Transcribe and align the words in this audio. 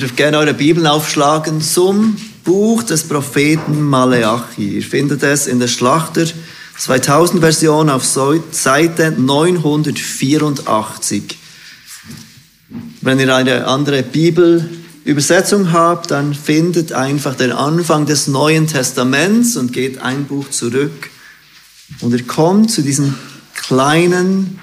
Ihr 0.00 0.06
dürft 0.06 0.16
gerne 0.16 0.38
eure 0.38 0.54
Bibeln 0.54 0.86
aufschlagen 0.86 1.60
zum 1.60 2.16
Buch 2.42 2.82
des 2.82 3.02
Propheten 3.02 3.82
Maleachi. 3.82 4.76
Ihr 4.76 4.82
findet 4.82 5.22
es 5.22 5.46
in 5.46 5.60
der 5.60 5.68
Schlachter 5.68 6.24
2000 6.78 7.40
Version 7.40 7.90
auf 7.90 8.06
Seite 8.06 9.12
984. 9.18 11.36
Wenn 13.02 13.20
ihr 13.20 13.36
eine 13.36 13.66
andere 13.66 14.02
Bibelübersetzung 14.02 15.70
habt, 15.70 16.12
dann 16.12 16.32
findet 16.32 16.92
einfach 16.92 17.34
den 17.34 17.52
Anfang 17.52 18.06
des 18.06 18.26
Neuen 18.26 18.68
Testaments 18.68 19.58
und 19.58 19.74
geht 19.74 20.00
ein 20.00 20.24
Buch 20.24 20.48
zurück. 20.48 21.10
Und 22.00 22.12
ihr 22.12 22.26
kommt 22.26 22.70
zu 22.70 22.80
diesem 22.80 23.16
kleinen 23.54 24.58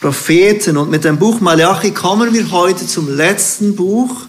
Propheten. 0.00 0.76
Und 0.76 0.90
mit 0.90 1.04
dem 1.04 1.16
Buch 1.16 1.40
Malachi 1.40 1.92
kommen 1.92 2.34
wir 2.34 2.50
heute 2.50 2.88
zum 2.88 3.16
letzten 3.16 3.76
Buch 3.76 4.26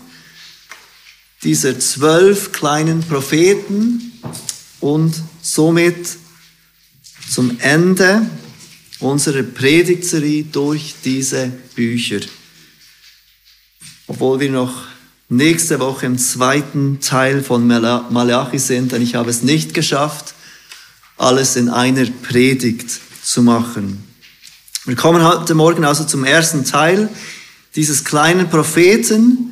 dieser 1.43 1.79
zwölf 1.79 2.51
kleinen 2.51 3.01
Propheten 3.01 4.11
und 4.79 5.15
somit 5.41 6.17
zum 7.29 7.59
Ende 7.59 8.29
unserer 8.99 9.43
Predigtserie 9.43 10.43
durch 10.43 10.95
diese 11.03 11.51
Bücher. 11.75 12.19
Obwohl 14.07 14.39
wir 14.39 14.51
noch 14.51 14.73
nächste 15.29 15.79
Woche 15.79 16.07
im 16.07 16.17
zweiten 16.17 16.99
Teil 16.99 17.43
von 17.43 17.67
Malachi 17.67 18.59
sind, 18.59 18.91
denn 18.91 19.01
ich 19.01 19.15
habe 19.15 19.29
es 19.29 19.43
nicht 19.43 19.73
geschafft, 19.73 20.33
alles 21.17 21.55
in 21.55 21.69
einer 21.69 22.05
Predigt 22.05 22.89
zu 23.23 23.43
machen. 23.43 24.03
Wir 24.85 24.95
kommen 24.95 25.23
heute 25.23 25.53
Morgen 25.53 25.85
also 25.85 26.03
zum 26.03 26.23
ersten 26.23 26.65
Teil 26.65 27.09
dieses 27.75 28.03
kleinen 28.03 28.49
Propheten 28.49 29.48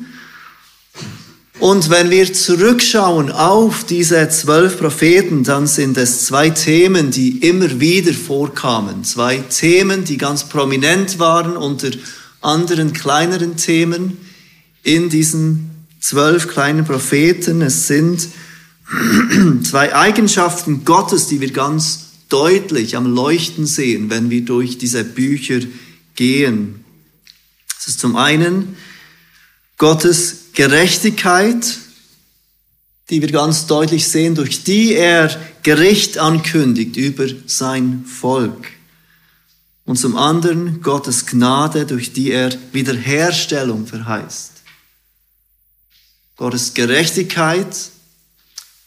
und 1.60 1.90
wenn 1.90 2.10
wir 2.10 2.32
zurückschauen 2.32 3.32
auf 3.32 3.84
diese 3.84 4.28
zwölf 4.28 4.78
Propheten, 4.78 5.42
dann 5.42 5.66
sind 5.66 5.96
es 5.96 6.24
zwei 6.26 6.50
Themen, 6.50 7.10
die 7.10 7.38
immer 7.38 7.80
wieder 7.80 8.12
vorkamen. 8.12 9.02
Zwei 9.02 9.38
Themen, 9.38 10.04
die 10.04 10.18
ganz 10.18 10.44
prominent 10.44 11.18
waren 11.18 11.56
unter 11.56 11.90
anderen 12.40 12.92
kleineren 12.92 13.56
Themen 13.56 14.18
in 14.84 15.08
diesen 15.08 15.70
zwölf 16.00 16.46
kleinen 16.46 16.84
Propheten. 16.84 17.60
Es 17.60 17.88
sind 17.88 18.28
zwei 19.64 19.94
Eigenschaften 19.96 20.84
Gottes, 20.84 21.26
die 21.26 21.40
wir 21.40 21.50
ganz 21.50 22.04
deutlich 22.28 22.96
am 22.96 23.12
Leuchten 23.12 23.66
sehen, 23.66 24.10
wenn 24.10 24.30
wir 24.30 24.44
durch 24.44 24.78
diese 24.78 25.02
Bücher 25.02 25.60
gehen. 26.14 26.84
Es 27.80 27.88
ist 27.88 28.00
zum 28.00 28.14
einen 28.14 28.76
Gottes 29.76 30.37
Gerechtigkeit, 30.58 31.78
die 33.10 33.22
wir 33.22 33.30
ganz 33.30 33.68
deutlich 33.68 34.08
sehen, 34.08 34.34
durch 34.34 34.64
die 34.64 34.92
er 34.92 35.30
Gericht 35.62 36.18
ankündigt 36.18 36.96
über 36.96 37.26
sein 37.46 38.04
Volk. 38.04 38.66
Und 39.84 40.00
zum 40.00 40.16
anderen 40.16 40.82
Gottes 40.82 41.26
Gnade, 41.26 41.86
durch 41.86 42.12
die 42.12 42.32
er 42.32 42.52
Wiederherstellung 42.72 43.86
verheißt. 43.86 44.50
Gottes 46.36 46.74
Gerechtigkeit 46.74 47.76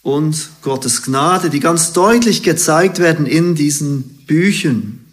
und 0.02 0.50
Gottes 0.60 1.02
Gnade, 1.02 1.48
die 1.48 1.60
ganz 1.60 1.94
deutlich 1.94 2.42
gezeigt 2.42 2.98
werden 2.98 3.24
in 3.24 3.54
diesen 3.54 4.26
Büchern. 4.26 5.06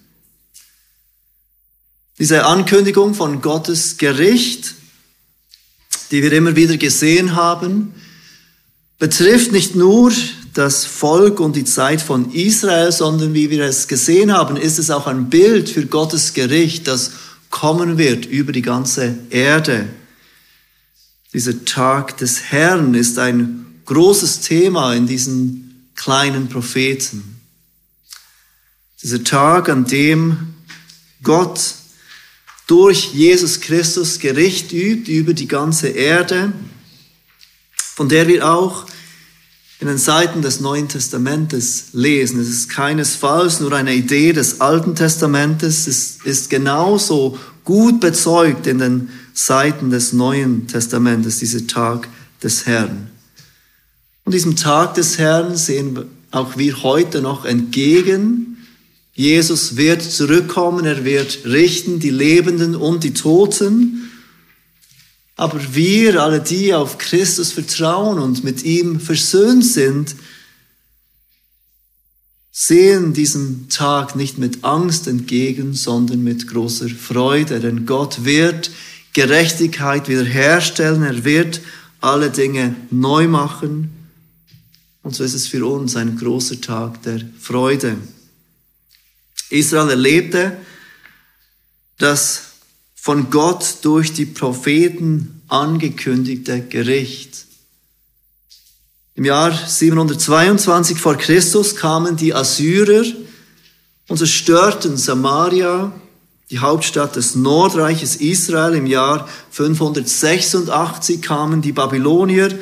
Diese 2.17 2.45
Ankündigung 2.45 3.13
von 3.13 3.41
Gottes 3.41 3.97
Gericht 3.97 4.75
die 6.11 6.23
wir 6.23 6.31
immer 6.33 6.55
wieder 6.55 6.77
gesehen 6.77 7.35
haben, 7.35 7.93
betrifft 8.97 9.51
nicht 9.51 9.75
nur 9.75 10.11
das 10.53 10.85
Volk 10.85 11.39
und 11.39 11.55
die 11.55 11.63
Zeit 11.63 12.01
von 12.01 12.31
Israel, 12.31 12.91
sondern 12.91 13.33
wie 13.33 13.49
wir 13.49 13.63
es 13.63 13.87
gesehen 13.87 14.33
haben, 14.33 14.57
ist 14.57 14.79
es 14.79 14.91
auch 14.91 15.07
ein 15.07 15.29
Bild 15.29 15.69
für 15.69 15.85
Gottes 15.85 16.33
Gericht, 16.33 16.87
das 16.87 17.11
kommen 17.49 17.97
wird 17.97 18.25
über 18.25 18.51
die 18.51 18.61
ganze 18.61 19.17
Erde. 19.29 19.87
Dieser 21.33 21.63
Tag 21.65 22.17
des 22.17 22.51
Herrn 22.51 22.93
ist 22.93 23.19
ein 23.19 23.65
großes 23.85 24.41
Thema 24.41 24.93
in 24.93 25.07
diesen 25.07 25.89
kleinen 25.95 26.49
Propheten. 26.49 27.39
Dieser 29.01 29.23
Tag, 29.23 29.69
an 29.69 29.85
dem 29.85 30.55
Gott 31.23 31.75
durch 32.69 33.15
Jesus 33.15 33.61
Christus 33.61 34.19
Gericht 34.19 34.71
übt 34.71 35.11
über 35.11 35.33
die 35.33 35.47
ganze 35.47 35.87
Erde, 35.87 36.53
von 37.75 38.07
der 38.07 38.27
wir 38.27 38.47
auch 38.47 38.85
in 39.79 39.87
den 39.87 39.97
Seiten 39.97 40.43
des 40.43 40.59
Neuen 40.59 40.87
Testamentes 40.87 41.87
lesen. 41.93 42.39
Es 42.39 42.47
ist 42.47 42.69
keinesfalls 42.69 43.59
nur 43.59 43.73
eine 43.73 43.95
Idee 43.95 44.33
des 44.33 44.61
Alten 44.61 44.93
Testamentes, 44.93 45.87
es 45.87 46.19
ist 46.23 46.51
genauso 46.51 47.39
gut 47.63 47.99
bezeugt 47.99 48.67
in 48.67 48.77
den 48.77 49.09
Seiten 49.33 49.89
des 49.89 50.13
Neuen 50.13 50.67
Testamentes, 50.67 51.39
dieser 51.39 51.65
Tag 51.65 52.07
des 52.43 52.67
Herrn. 52.67 53.09
Und 54.25 54.33
diesem 54.33 54.55
Tag 54.55 54.93
des 54.93 55.17
Herrn 55.17 55.55
sehen 55.55 56.05
auch 56.29 56.55
wir 56.55 56.83
heute 56.83 57.23
noch 57.23 57.45
entgegen, 57.45 58.58
Jesus 59.19 59.75
wird 59.75 60.01
zurückkommen, 60.01 60.85
er 60.85 61.03
wird 61.03 61.39
richten 61.43 61.99
die 61.99 62.09
Lebenden 62.09 62.73
und 62.73 63.03
die 63.03 63.13
Toten. 63.13 64.09
Aber 65.35 65.59
wir, 65.75 66.23
alle 66.23 66.39
die 66.39 66.73
auf 66.73 66.97
Christus 66.97 67.51
vertrauen 67.51 68.17
und 68.17 68.45
mit 68.45 68.63
ihm 68.63 69.01
versöhnt 69.01 69.65
sind, 69.65 70.15
sehen 72.49 73.11
diesem 73.11 73.67
Tag 73.67 74.15
nicht 74.15 74.37
mit 74.37 74.63
Angst 74.63 75.05
entgegen, 75.05 75.73
sondern 75.73 76.23
mit 76.23 76.47
großer 76.47 76.87
Freude. 76.87 77.59
Denn 77.59 77.85
Gott 77.85 78.23
wird 78.23 78.71
Gerechtigkeit 79.11 80.07
wiederherstellen, 80.07 81.03
er 81.03 81.25
wird 81.25 81.59
alle 81.99 82.29
Dinge 82.29 82.73
neu 82.89 83.27
machen. 83.27 83.91
Und 85.03 85.13
so 85.13 85.25
ist 85.25 85.33
es 85.33 85.47
für 85.47 85.65
uns 85.65 85.97
ein 85.97 86.15
großer 86.15 86.61
Tag 86.61 87.03
der 87.03 87.19
Freude. 87.37 87.97
Israel 89.49 89.89
erlebte 89.89 90.57
das 91.97 92.43
von 92.95 93.29
Gott 93.29 93.77
durch 93.81 94.13
die 94.13 94.25
Propheten 94.25 95.41
angekündigte 95.47 96.61
Gericht. 96.61 97.45
Im 99.15 99.25
Jahr 99.25 99.51
722 99.51 100.97
vor 100.97 101.15
Christus 101.17 101.75
kamen 101.75 102.15
die 102.15 102.33
Assyrer 102.33 103.03
und 104.07 104.17
zerstörten 104.17 104.95
Samaria, 104.95 105.91
die 106.49 106.59
Hauptstadt 106.59 107.15
des 107.15 107.35
Nordreiches 107.35 108.15
Israel. 108.17 108.75
Im 108.75 108.85
Jahr 108.85 109.27
586 109.51 111.21
kamen 111.21 111.61
die 111.61 111.73
Babylonier 111.73 112.57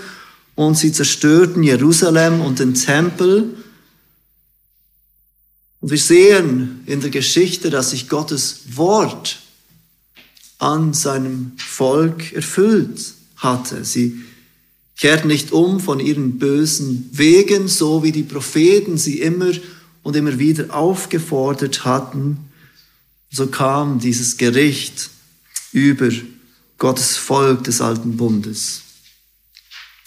und 0.55 0.77
sie 0.77 0.91
zerstörten 0.91 1.61
Jerusalem 1.61 2.41
und 2.41 2.59
den 2.59 2.73
Tempel. 2.73 3.53
Und 5.79 5.91
wir 5.91 5.97
sehen 5.97 6.81
in 6.85 7.01
der 7.01 7.09
Geschichte, 7.09 7.69
dass 7.69 7.91
sich 7.91 8.09
Gottes 8.09 8.61
Wort 8.75 9.39
an 10.57 10.93
seinem 10.93 11.51
Volk 11.57 12.33
erfüllt 12.33 13.13
hatte. 13.35 13.85
Sie 13.85 14.19
kehrten 14.97 15.27
nicht 15.27 15.51
um 15.51 15.79
von 15.79 15.99
ihren 15.99 16.39
bösen 16.39 17.09
Wegen, 17.13 17.67
so 17.67 18.03
wie 18.03 18.11
die 18.11 18.23
Propheten 18.23 18.97
sie 18.97 19.19
immer 19.19 19.51
und 20.01 20.16
immer 20.16 20.39
wieder 20.39 20.73
aufgefordert 20.75 21.85
hatten. 21.85 22.37
So 23.29 23.47
kam 23.47 23.99
dieses 23.99 24.37
Gericht 24.37 25.11
über 25.71 26.09
Gottes 26.79 27.17
Volk 27.17 27.63
des 27.66 27.81
alten 27.81 28.17
Bundes. 28.17 28.81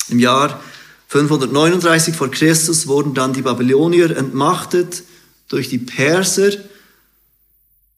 Im 0.09 0.19
Jahr 0.19 0.61
539 1.09 2.15
vor 2.17 2.31
Christus 2.31 2.89
wurden 2.89 3.15
dann 3.15 3.33
die 3.33 3.43
Babylonier 3.43 4.17
entmachtet 4.17 5.05
durch 5.51 5.69
die 5.69 5.79
Perser. 5.79 6.53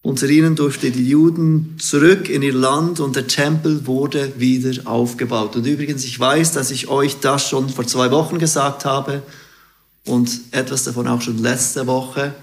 Unter 0.02 0.28
ihnen 0.28 0.56
durften 0.56 0.92
die 0.92 1.08
Juden 1.08 1.76
zurück 1.78 2.28
in 2.28 2.42
ihr 2.42 2.54
Land 2.54 2.98
und 2.98 3.14
der 3.14 3.28
Tempel 3.28 3.86
wurde 3.86 4.32
wieder 4.36 4.84
aufgebaut. 4.90 5.54
Und 5.54 5.64
übrigens, 5.64 6.04
ich 6.04 6.18
weiß, 6.18 6.50
dass 6.52 6.72
ich 6.72 6.88
euch 6.88 7.20
das 7.20 7.48
schon 7.48 7.68
vor 7.68 7.86
zwei 7.86 8.10
Wochen 8.10 8.40
gesagt 8.40 8.84
habe 8.84 9.22
und 10.04 10.40
etwas 10.50 10.82
davon 10.82 11.06
auch 11.06 11.22
schon 11.22 11.38
letzte 11.38 11.86
Woche. 11.86 12.34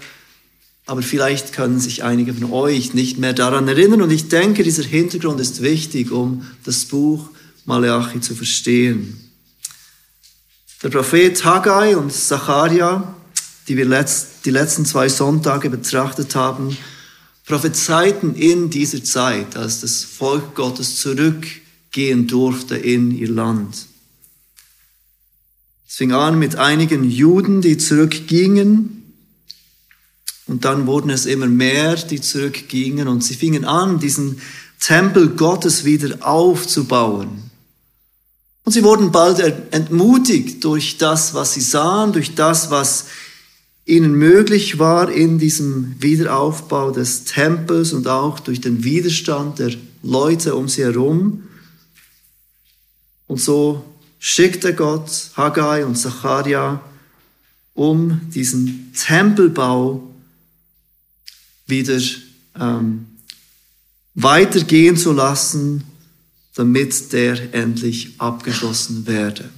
Aber 0.86 1.02
vielleicht 1.02 1.52
können 1.52 1.78
sich 1.78 2.02
einige 2.02 2.32
von 2.32 2.50
euch 2.50 2.94
nicht 2.94 3.18
mehr 3.18 3.34
daran 3.34 3.68
erinnern. 3.68 4.00
Und 4.00 4.10
ich 4.10 4.28
denke, 4.28 4.62
dieser 4.62 4.82
Hintergrund 4.82 5.38
ist 5.38 5.60
wichtig, 5.60 6.10
um 6.10 6.46
das 6.64 6.86
Buch 6.86 7.28
Malachi 7.66 8.22
zu 8.22 8.34
verstehen. 8.34 9.30
Der 10.82 10.88
Prophet 10.88 11.44
Haggai 11.44 11.94
und 11.94 12.10
Zacharia 12.10 13.14
die 13.70 13.78
wir 13.78 13.86
letzt, 13.86 14.44
die 14.44 14.50
letzten 14.50 14.84
zwei 14.84 15.08
Sonntage 15.08 15.70
betrachtet 15.70 16.34
haben, 16.34 16.76
prophezeiten 17.46 18.34
in 18.34 18.68
dieser 18.68 19.02
Zeit, 19.02 19.56
als 19.56 19.80
das 19.80 20.04
Volk 20.04 20.54
Gottes 20.54 20.96
zurück 20.96 21.46
zurückgehen 21.90 22.28
durfte 22.28 22.76
in 22.76 23.10
ihr 23.10 23.28
Land. 23.28 23.86
Es 25.88 25.96
fing 25.96 26.12
an 26.12 26.38
mit 26.38 26.54
einigen 26.54 27.02
Juden, 27.02 27.62
die 27.62 27.78
zurückgingen. 27.78 29.14
Und 30.46 30.64
dann 30.64 30.86
wurden 30.86 31.10
es 31.10 31.26
immer 31.26 31.48
mehr, 31.48 31.96
die 31.96 32.20
zurückgingen. 32.20 33.08
Und 33.08 33.24
sie 33.24 33.34
fingen 33.34 33.64
an, 33.64 33.98
diesen 33.98 34.40
Tempel 34.78 35.30
Gottes 35.30 35.84
wieder 35.84 36.26
aufzubauen. 36.26 37.50
Und 38.64 38.72
sie 38.72 38.84
wurden 38.84 39.10
bald 39.10 39.40
entmutigt 39.72 40.62
durch 40.62 40.96
das, 40.96 41.34
was 41.34 41.54
sie 41.54 41.60
sahen, 41.60 42.12
durch 42.12 42.36
das, 42.36 42.70
was 42.70 43.06
ihnen 43.84 44.14
möglich 44.14 44.78
war 44.78 45.10
in 45.10 45.38
diesem 45.38 45.96
Wiederaufbau 46.00 46.90
des 46.90 47.24
Tempels 47.24 47.92
und 47.92 48.06
auch 48.06 48.38
durch 48.38 48.60
den 48.60 48.84
Widerstand 48.84 49.58
der 49.58 49.72
Leute 50.02 50.54
um 50.54 50.68
sie 50.68 50.82
herum. 50.82 51.44
Und 53.26 53.40
so 53.40 53.84
schickte 54.18 54.74
Gott 54.74 55.30
Haggai 55.36 55.84
und 55.84 55.96
Zacharia, 55.96 56.80
um 57.74 58.20
diesen 58.30 58.92
Tempelbau 58.92 60.02
wieder 61.66 62.00
ähm, 62.58 63.06
weitergehen 64.14 64.96
zu 64.96 65.12
lassen, 65.12 65.84
damit 66.54 67.12
der 67.12 67.54
endlich 67.54 68.20
abgeschlossen 68.20 69.06
werden 69.06 69.48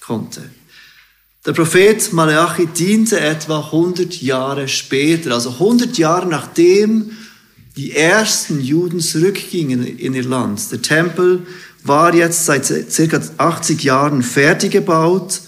konnte. 0.00 0.42
Der 1.44 1.52
Prophet 1.54 2.12
Malachi 2.12 2.66
diente 2.66 3.18
etwa 3.18 3.58
100 3.58 4.22
Jahre 4.22 4.68
später, 4.68 5.32
also 5.32 5.50
100 5.50 5.98
Jahre 5.98 6.28
nachdem 6.28 7.10
die 7.74 7.96
ersten 7.96 8.60
Juden 8.60 9.00
zurückgingen 9.00 9.84
in 9.84 10.14
ihr 10.14 10.22
Land. 10.22 10.70
Der 10.70 10.80
Tempel 10.80 11.44
war 11.82 12.14
jetzt 12.14 12.46
seit 12.46 12.66
circa 12.66 13.20
80 13.38 13.82
Jahren 13.82 14.22
fertig 14.22 14.70
gebaut 14.70 15.40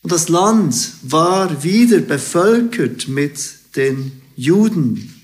und 0.00 0.10
das 0.10 0.30
Land 0.30 0.92
war 1.02 1.62
wieder 1.62 1.98
bevölkert 1.98 3.08
mit 3.08 3.38
den 3.76 4.22
Juden. 4.36 5.22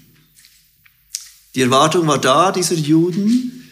Die 1.55 1.63
Erwartung 1.63 2.07
war 2.07 2.21
da, 2.21 2.53
dieser 2.53 2.75
Juden, 2.75 3.67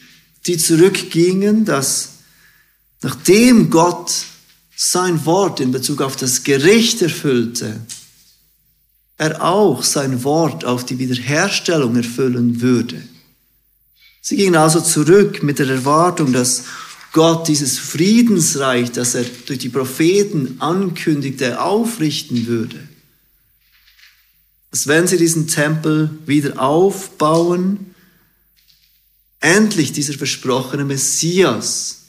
die 0.46 0.56
zurückgingen, 0.56 1.66
dass 1.66 2.12
nachdem 3.02 3.68
Gott 3.68 4.24
sein 4.76 5.24
Wort 5.24 5.58
in 5.60 5.72
Bezug 5.72 6.02
auf 6.02 6.16
das 6.16 6.44
Gericht 6.44 7.00
erfüllte, 7.00 7.80
er 9.16 9.42
auch 9.42 9.82
sein 9.82 10.22
Wort 10.22 10.66
auf 10.66 10.84
die 10.84 10.98
Wiederherstellung 10.98 11.96
erfüllen 11.96 12.60
würde. 12.60 13.02
Sie 14.20 14.36
gingen 14.36 14.56
also 14.56 14.80
zurück 14.80 15.42
mit 15.42 15.58
der 15.58 15.70
Erwartung, 15.70 16.32
dass 16.32 16.64
Gott 17.12 17.48
dieses 17.48 17.78
Friedensreich, 17.78 18.92
das 18.92 19.14
er 19.14 19.24
durch 19.46 19.60
die 19.60 19.70
Propheten 19.70 20.56
ankündigte, 20.58 21.62
aufrichten 21.62 22.46
würde. 22.46 22.76
Dass 24.70 24.86
wenn 24.86 25.06
sie 25.06 25.16
diesen 25.16 25.46
Tempel 25.46 26.10
wieder 26.26 26.60
aufbauen, 26.60 27.94
endlich 29.40 29.92
dieser 29.92 30.12
versprochene 30.12 30.84
Messias, 30.84 32.05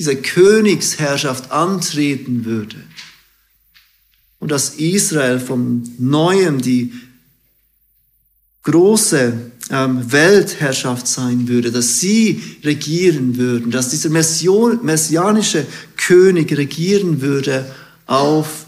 diese 0.00 0.16
Königsherrschaft 0.16 1.50
antreten 1.50 2.46
würde. 2.46 2.82
Und 4.38 4.50
dass 4.50 4.76
Israel 4.76 5.38
von 5.38 5.86
neuem 5.98 6.62
die 6.62 6.94
große 8.62 9.52
ähm, 9.68 10.10
Weltherrschaft 10.10 11.06
sein 11.06 11.48
würde, 11.48 11.70
dass 11.70 12.00
sie 12.00 12.42
regieren 12.64 13.36
würden, 13.36 13.70
dass 13.70 13.90
dieser 13.90 14.08
messianische 14.08 15.66
König 15.98 16.56
regieren 16.56 17.20
würde 17.20 17.70
auf 18.06 18.64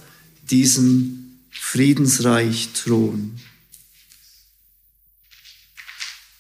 diesem 0.51 1.39
Friedensreich 1.51 2.69
Thron. 2.75 3.41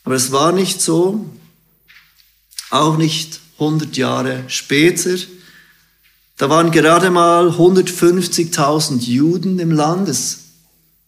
Aber 0.04 0.16
es 0.16 0.32
war 0.32 0.52
nicht 0.52 0.82
so, 0.82 1.30
auch 2.68 2.98
nicht 2.98 3.41
100 3.62 3.96
Jahre 3.96 4.44
später. 4.48 5.16
Da 6.36 6.50
waren 6.50 6.70
gerade 6.70 7.10
mal 7.10 7.48
150.000 7.48 9.00
Juden 9.00 9.58
im 9.58 9.70
Land. 9.70 10.08
Es 10.08 10.40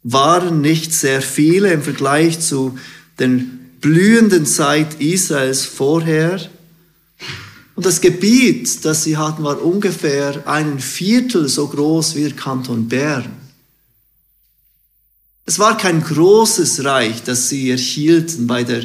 waren 0.03 0.61
nicht 0.61 0.93
sehr 0.93 1.23
viele 1.23 1.73
im 1.73 1.83
Vergleich 1.83 2.41
zu 2.41 2.79
den 3.19 3.71
blühenden 3.81 4.47
Zeit 4.47 5.01
Israels 5.01 5.65
vorher. 5.65 6.41
Und 7.75 7.87
das 7.87 8.01
Gebiet, 8.01 8.85
das 8.85 9.05
sie 9.05 9.17
hatten, 9.17 9.43
war 9.43 9.62
ungefähr 9.62 10.47
ein 10.47 10.79
Viertel 10.79 11.49
so 11.49 11.67
groß 11.67 12.15
wie 12.15 12.23
der 12.23 12.33
Kanton 12.33 12.89
Bern. 12.89 13.31
Es 15.47 15.59
war 15.59 15.77
kein 15.77 16.03
großes 16.03 16.85
Reich, 16.85 17.23
das 17.23 17.49
sie 17.49 17.71
erhielten 17.71 18.47
bei, 18.47 18.65
der, 18.65 18.85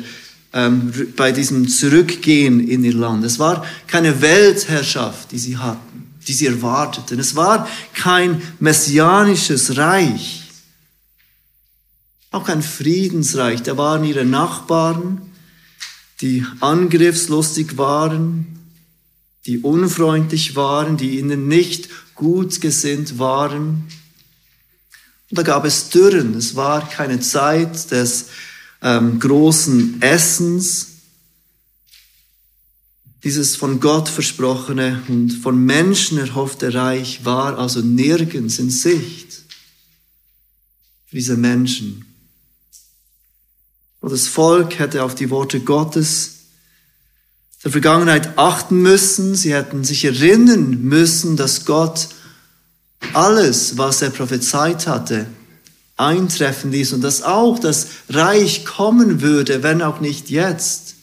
ähm, 0.53 0.91
bei 1.15 1.31
diesem 1.31 1.67
Zurückgehen 1.67 2.67
in 2.67 2.83
ihr 2.83 2.93
Land. 2.93 3.23
Es 3.23 3.39
war 3.39 3.65
keine 3.87 4.21
Weltherrschaft, 4.21 5.31
die 5.31 5.37
sie 5.37 5.57
hatten, 5.57 6.13
die 6.27 6.33
sie 6.33 6.47
erwarteten. 6.47 7.19
Es 7.19 7.35
war 7.35 7.67
kein 7.93 8.41
messianisches 8.59 9.77
Reich. 9.77 10.43
Auch 12.31 12.47
ein 12.47 12.61
Friedensreich. 12.61 13.63
Da 13.63 13.77
waren 13.77 14.03
ihre 14.03 14.25
Nachbarn, 14.25 15.21
die 16.21 16.45
angriffslustig 16.59 17.77
waren, 17.77 18.59
die 19.45 19.59
unfreundlich 19.59 20.55
waren, 20.55 20.97
die 20.97 21.19
ihnen 21.19 21.47
nicht 21.47 21.89
gut 22.15 22.59
gesinnt 22.61 23.17
waren. 23.17 23.87
Und 25.29 25.37
da 25.37 25.43
gab 25.43 25.65
es 25.65 25.89
Dürren. 25.89 26.35
Es 26.35 26.55
war 26.55 26.87
keine 26.89 27.19
Zeit 27.19 27.91
des 27.91 28.27
ähm, 28.81 29.19
großen 29.19 30.01
Essens. 30.01 30.87
Dieses 33.23 33.55
von 33.55 33.79
Gott 33.79 34.07
versprochene 34.07 35.03
und 35.09 35.31
von 35.31 35.63
Menschen 35.65 36.17
erhoffte 36.17 36.73
Reich 36.73 37.25
war 37.25 37.57
also 37.57 37.81
nirgends 37.81 38.59
in 38.59 38.69
Sicht 38.69 39.43
für 41.05 41.15
diese 41.15 41.35
Menschen. 41.35 42.05
Und 43.99 44.11
das 44.13 44.27
Volk 44.27 44.79
hätte 44.79 45.03
auf 45.03 45.15
die 45.15 45.29
Worte 45.29 45.59
Gottes 45.59 46.35
der 47.63 47.71
Vergangenheit 47.71 48.37
achten 48.37 48.81
müssen. 48.81 49.35
Sie 49.35 49.53
hätten 49.53 49.83
sich 49.83 50.05
erinnern 50.05 50.81
müssen, 50.81 51.35
dass 51.35 51.65
Gott 51.65 52.07
alles, 53.13 53.77
was 53.77 54.01
er 54.01 54.11
prophezeit 54.11 54.87
hatte, 54.87 55.27
eintreffen 55.99 56.71
ließ 56.71 56.93
und 56.93 57.01
dass 57.01 57.23
auch 57.23 57.59
das 57.59 57.87
Reich 58.09 58.65
kommen 58.65 59.21
würde, 59.21 59.63
wenn 59.63 59.81
auch 59.81 59.99
nicht 59.99 60.29
jetzt. 60.29 60.95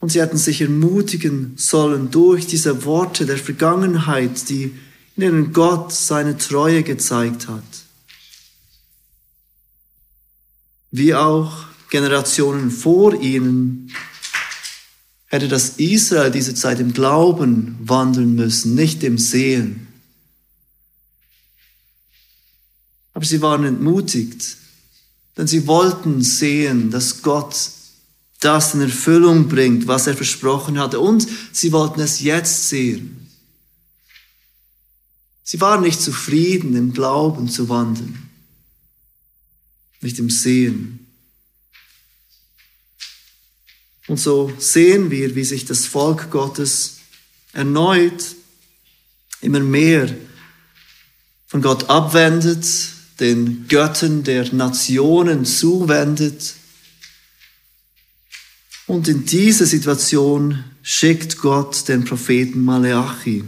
Und 0.00 0.10
sie 0.10 0.20
hätten 0.20 0.36
sich 0.36 0.60
ermutigen 0.60 1.54
sollen 1.56 2.10
durch 2.10 2.46
diese 2.46 2.84
Worte 2.84 3.24
der 3.26 3.38
Vergangenheit, 3.38 4.48
die 4.48 4.74
ihnen 5.16 5.52
Gott 5.52 5.92
seine 5.92 6.36
Treue 6.36 6.82
gezeigt 6.82 7.48
hat. 7.48 7.62
wie 10.96 11.12
auch 11.12 11.64
Generationen 11.90 12.70
vor 12.70 13.20
ihnen, 13.20 13.90
hätte 15.26 15.48
das 15.48 15.70
Israel 15.70 16.30
diese 16.30 16.54
Zeit 16.54 16.78
im 16.78 16.92
Glauben 16.92 17.76
wandeln 17.80 18.36
müssen, 18.36 18.76
nicht 18.76 19.02
im 19.02 19.18
Sehen. 19.18 19.83
Aber 23.14 23.24
sie 23.24 23.40
waren 23.40 23.64
entmutigt, 23.64 24.56
denn 25.36 25.46
sie 25.46 25.66
wollten 25.66 26.22
sehen, 26.22 26.90
dass 26.90 27.22
Gott 27.22 27.70
das 28.40 28.74
in 28.74 28.82
Erfüllung 28.82 29.48
bringt, 29.48 29.86
was 29.86 30.06
er 30.06 30.14
versprochen 30.14 30.78
hatte, 30.78 31.00
und 31.00 31.26
sie 31.52 31.72
wollten 31.72 32.00
es 32.00 32.20
jetzt 32.20 32.68
sehen. 32.68 33.28
Sie 35.42 35.60
waren 35.60 35.82
nicht 35.82 36.00
zufrieden, 36.00 36.76
im 36.76 36.92
Glauben 36.92 37.48
zu 37.48 37.68
wandeln 37.68 38.24
nicht 40.04 40.18
im 40.18 40.30
Sehen. 40.30 41.06
Und 44.06 44.20
so 44.20 44.52
sehen 44.58 45.10
wir, 45.10 45.34
wie 45.34 45.44
sich 45.44 45.64
das 45.64 45.86
Volk 45.86 46.30
Gottes 46.30 46.98
erneut 47.52 48.36
immer 49.40 49.60
mehr 49.60 50.14
von 51.46 51.62
Gott 51.62 51.88
abwendet, 51.88 52.66
den 53.20 53.66
Göttern 53.68 54.24
der 54.24 54.52
Nationen 54.54 55.44
zuwendet. 55.44 56.54
Und 58.86 59.08
in 59.08 59.24
diese 59.24 59.66
Situation 59.66 60.64
schickt 60.82 61.38
Gott 61.38 61.88
den 61.88 62.04
Propheten 62.04 62.62
Maleachi. 62.62 63.44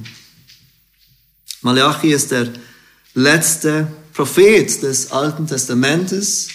Maleachi 1.63 2.13
ist 2.13 2.31
der 2.31 2.53
letzte 3.15 3.89
Prophet 4.13 4.83
des 4.83 5.11
Alten 5.11 5.47
Testamentes. 5.47 6.49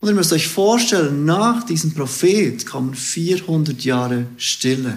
Und 0.00 0.08
ihr 0.08 0.14
müsst 0.14 0.32
euch 0.32 0.48
vorstellen, 0.48 1.26
nach 1.26 1.66
diesem 1.66 1.92
Prophet 1.92 2.64
kommen 2.64 2.94
400 2.94 3.84
Jahre 3.84 4.26
Stille. 4.38 4.96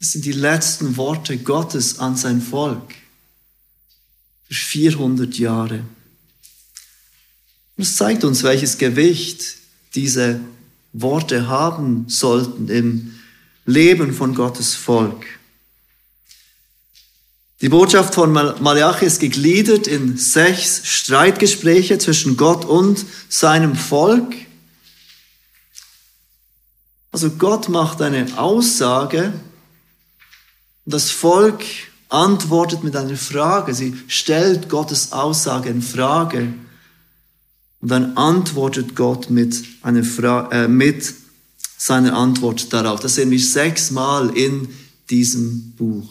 Das 0.00 0.10
sind 0.10 0.24
die 0.24 0.32
letzten 0.32 0.96
Worte 0.96 1.38
Gottes 1.38 2.00
an 2.00 2.16
sein 2.16 2.42
Volk. 2.42 2.94
Für 4.46 4.54
400 4.54 5.38
Jahre. 5.38 5.84
Es 7.76 7.96
zeigt 7.96 8.24
uns, 8.24 8.42
welches 8.42 8.78
Gewicht 8.78 9.56
diese 9.94 10.40
Worte 10.92 11.48
haben 11.48 12.04
sollten 12.08 12.68
im 12.68 13.14
Leben 13.66 14.12
von 14.12 14.34
Gottes 14.34 14.74
Volk. 14.74 15.24
Die 17.60 17.68
Botschaft 17.68 18.14
von 18.14 18.32
Malachi 18.32 19.06
ist 19.06 19.20
gegliedert 19.20 19.86
in 19.86 20.18
sechs 20.18 20.82
Streitgespräche 20.84 21.98
zwischen 21.98 22.36
Gott 22.36 22.64
und 22.64 23.04
seinem 23.28 23.74
Volk. 23.74 24.34
Also 27.10 27.30
Gott 27.30 27.68
macht 27.68 28.02
eine 28.02 28.38
Aussage 28.38 29.32
das 30.84 31.10
Volk 31.10 31.64
antwortet 32.14 32.84
mit 32.84 32.96
einer 32.96 33.16
Frage. 33.16 33.74
Sie 33.74 33.96
stellt 34.06 34.68
Gottes 34.68 35.12
Aussage 35.12 35.68
in 35.68 35.82
Frage. 35.82 36.54
Und 37.80 37.90
dann 37.90 38.16
antwortet 38.16 38.94
Gott 38.94 39.30
mit, 39.30 39.62
einer 39.82 40.04
Fra 40.04 40.48
äh, 40.50 40.68
mit 40.68 41.12
seiner 41.76 42.16
Antwort 42.16 42.72
darauf. 42.72 43.00
Das 43.00 43.16
sehen 43.16 43.30
wir 43.30 43.40
sechsmal 43.40 44.30
in 44.36 44.68
diesem 45.10 45.72
Buch. 45.76 46.08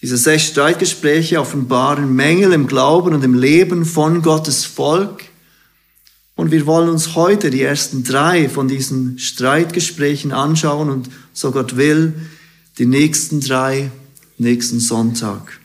Diese 0.00 0.16
sechs 0.16 0.44
Streitgespräche 0.44 1.38
offenbaren 1.38 2.14
Mängel 2.14 2.52
im 2.54 2.66
Glauben 2.66 3.14
und 3.14 3.22
im 3.22 3.34
Leben 3.34 3.84
von 3.84 4.22
Gottes 4.22 4.64
Volk. 4.64 5.24
Und 6.36 6.50
wir 6.50 6.64
wollen 6.64 6.88
uns 6.88 7.14
heute 7.14 7.50
die 7.50 7.60
ersten 7.60 8.02
drei 8.02 8.48
von 8.48 8.68
diesen 8.68 9.18
Streitgesprächen 9.18 10.32
anschauen 10.32 10.88
und 10.88 11.10
so 11.34 11.50
Gott 11.50 11.76
will, 11.76 12.14
die 12.78 12.86
nächsten 12.86 13.40
drei 13.40 13.90
nächsten 14.40 14.80
Sonntag. 14.80 15.60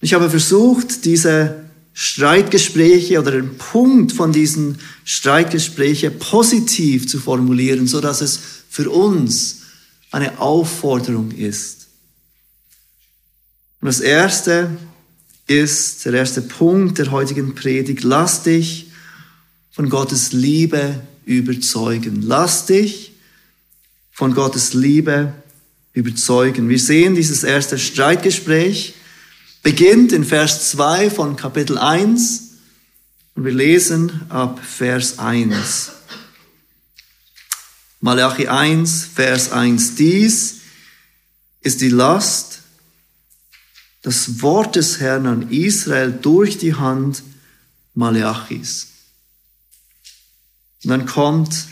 Ich 0.00 0.14
habe 0.14 0.28
versucht, 0.28 1.04
diese 1.04 1.64
Streitgespräche 1.94 3.20
oder 3.20 3.30
den 3.30 3.56
Punkt 3.56 4.12
von 4.12 4.32
diesen 4.32 4.78
Streitgesprächen 5.04 6.18
positiv 6.18 7.08
zu 7.08 7.20
formulieren, 7.20 7.86
so 7.86 8.00
dass 8.00 8.20
es 8.20 8.38
für 8.68 8.90
uns 8.90 9.62
eine 10.10 10.40
Aufforderung 10.40 11.30
ist. 11.30 11.86
Und 13.80 13.86
das 13.86 14.00
erste 14.00 14.76
ist 15.46 16.04
der 16.04 16.14
erste 16.14 16.42
Punkt 16.42 16.98
der 16.98 17.10
heutigen 17.10 17.54
Predigt. 17.54 18.02
Lass 18.02 18.42
dich 18.42 18.90
von 19.70 19.88
Gottes 19.88 20.32
Liebe 20.32 21.00
überzeugen. 21.24 22.22
Lass 22.22 22.66
dich 22.66 23.12
von 24.10 24.34
Gottes 24.34 24.74
Liebe 24.74 25.34
überzeugen. 25.94 26.68
Wir 26.68 26.78
sehen 26.78 27.14
dieses 27.14 27.44
erste 27.44 27.78
Streitgespräch 27.78 28.94
beginnt 29.62 30.12
in 30.12 30.24
Vers 30.24 30.70
2 30.72 31.08
von 31.08 31.36
Kapitel 31.36 31.78
1 31.78 32.50
und 33.34 33.44
wir 33.44 33.52
lesen 33.52 34.26
ab 34.28 34.60
Vers 34.62 35.18
1. 35.18 35.92
Malachi 38.00 38.48
1, 38.48 39.06
Vers 39.14 39.50
1. 39.50 39.94
Dies 39.94 40.60
ist 41.62 41.80
die 41.80 41.88
Last, 41.88 42.60
das 44.02 44.42
Wort 44.42 44.76
des 44.76 45.00
Herrn 45.00 45.26
an 45.26 45.50
Israel 45.50 46.12
durch 46.12 46.58
die 46.58 46.74
Hand 46.74 47.22
Malachis. 47.94 48.88
Und 50.82 50.90
dann 50.90 51.06
kommt 51.06 51.68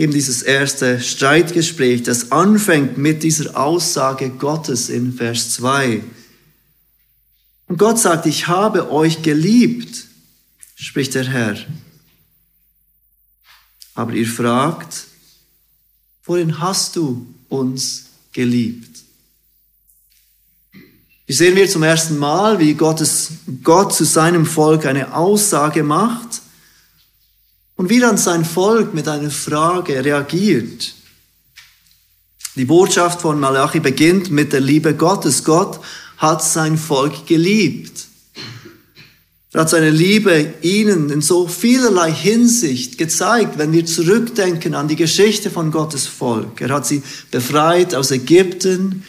eben 0.00 0.14
dieses 0.14 0.40
erste 0.40 0.98
Streitgespräch, 0.98 2.02
das 2.02 2.32
anfängt 2.32 2.96
mit 2.96 3.22
dieser 3.22 3.54
Aussage 3.54 4.30
Gottes 4.30 4.88
in 4.88 5.12
Vers 5.12 5.50
2. 5.50 6.02
Und 7.66 7.76
Gott 7.76 7.98
sagt, 7.98 8.24
ich 8.24 8.48
habe 8.48 8.90
euch 8.90 9.20
geliebt, 9.20 10.06
spricht 10.74 11.14
der 11.14 11.24
Herr. 11.24 11.54
Aber 13.94 14.14
ihr 14.14 14.26
fragt, 14.26 15.04
worin 16.24 16.60
hast 16.60 16.96
du 16.96 17.26
uns 17.50 18.06
geliebt? 18.32 19.00
Hier 21.26 21.36
sehen 21.36 21.56
wir 21.56 21.68
zum 21.68 21.82
ersten 21.82 22.16
Mal, 22.16 22.58
wie 22.58 22.72
Gottes, 22.72 23.32
Gott 23.62 23.92
zu 23.92 24.06
seinem 24.06 24.46
Volk 24.46 24.86
eine 24.86 25.14
Aussage 25.14 25.82
macht 25.82 26.40
und 27.80 27.88
wie 27.88 27.98
dann 27.98 28.18
sein 28.18 28.44
Volk 28.44 28.92
mit 28.92 29.08
einer 29.08 29.30
Frage 29.30 30.04
reagiert. 30.04 30.92
Die 32.54 32.66
Botschaft 32.66 33.22
von 33.22 33.40
Malachi 33.40 33.80
beginnt 33.80 34.30
mit 34.30 34.52
der 34.52 34.60
Liebe 34.60 34.94
Gottes. 34.94 35.44
Gott 35.44 35.80
hat 36.18 36.44
sein 36.44 36.76
Volk 36.76 37.26
geliebt. 37.26 38.04
Er 39.54 39.62
hat 39.62 39.70
seine 39.70 39.88
Liebe 39.88 40.52
ihnen 40.60 41.08
in 41.08 41.22
so 41.22 41.48
vielerlei 41.48 42.12
Hinsicht 42.12 42.98
gezeigt, 42.98 43.56
wenn 43.56 43.72
wir 43.72 43.86
zurückdenken 43.86 44.74
an 44.74 44.86
die 44.86 44.96
Geschichte 44.96 45.48
von 45.48 45.70
Gottes 45.70 46.06
Volk. 46.06 46.60
Er 46.60 46.68
hat 46.68 46.86
sie 46.86 47.02
befreit 47.30 47.94
aus 47.94 48.10
Ägypten. 48.10 49.04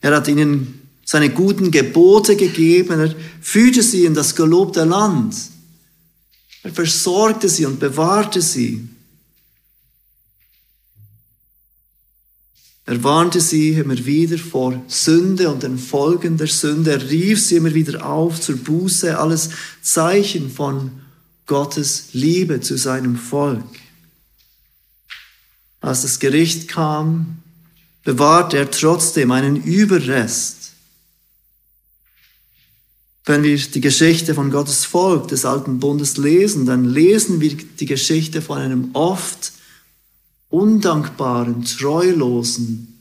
Er 0.00 0.16
hat 0.16 0.28
ihnen 0.28 0.88
seine 1.04 1.28
guten 1.28 1.70
Gebote 1.70 2.36
gegeben. 2.36 3.00
Er 3.00 3.14
führte 3.42 3.82
sie 3.82 4.06
in 4.06 4.14
das 4.14 4.34
gelobte 4.34 4.84
Land. 4.84 5.34
Er 6.64 6.72
versorgte 6.72 7.48
sie 7.48 7.66
und 7.66 7.78
bewahrte 7.78 8.40
sie. 8.40 8.88
Er 12.86 13.02
warnte 13.04 13.40
sie 13.40 13.72
immer 13.72 14.04
wieder 14.04 14.38
vor 14.38 14.82
Sünde 14.88 15.50
und 15.50 15.62
den 15.62 15.78
Folgen 15.78 16.38
der 16.38 16.46
Sünde. 16.46 16.92
Er 16.92 17.10
rief 17.10 17.40
sie 17.40 17.56
immer 17.56 17.74
wieder 17.74 18.04
auf 18.04 18.40
zur 18.40 18.56
Buße. 18.56 19.18
Alles 19.18 19.50
Zeichen 19.82 20.50
von 20.50 20.90
Gottes 21.46 22.08
Liebe 22.12 22.60
zu 22.60 22.78
seinem 22.78 23.16
Volk. 23.16 23.64
Als 25.82 26.00
das 26.00 26.18
Gericht 26.18 26.68
kam, 26.68 27.42
bewahrte 28.04 28.56
er 28.56 28.70
trotzdem 28.70 29.32
einen 29.32 29.56
Überrest 29.62 30.63
wenn 33.24 33.42
wir 33.42 33.56
die 33.56 33.80
Geschichte 33.80 34.34
von 34.34 34.50
Gottes 34.50 34.84
Volk 34.84 35.28
des 35.28 35.44
alten 35.46 35.78
Bundes 35.78 36.18
lesen, 36.18 36.66
dann 36.66 36.84
lesen 36.84 37.40
wir 37.40 37.56
die 37.56 37.86
Geschichte 37.86 38.42
von 38.42 38.58
einem 38.58 38.90
oft 38.92 39.52
undankbaren, 40.50 41.64
treulosen, 41.64 42.98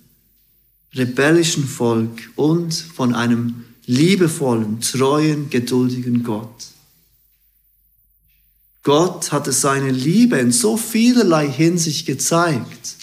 rebellischen 0.96 1.68
Volk 1.68 2.32
und 2.36 2.74
von 2.74 3.13
einem 3.13 3.65
liebevollen, 3.86 4.80
treuen, 4.80 5.50
geduldigen 5.50 6.24
Gott. 6.24 6.68
Gott 8.84 9.32
hatte 9.32 9.51
seine 9.51 9.92
Liebe 9.92 10.38
in 10.38 10.51
so 10.51 10.77
vielerlei 10.77 11.50
Hinsicht 11.50 12.06
gezeigt. 12.06 12.96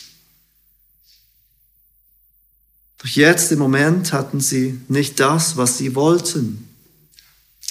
Doch 2.99 3.09
jetzt 3.09 3.53
im 3.53 3.59
Moment 3.59 4.12
hatten 4.12 4.41
sie 4.41 4.81
nicht 4.89 5.21
das, 5.21 5.57
was 5.57 5.79
sie 5.79 5.95
wollten. 5.95 6.70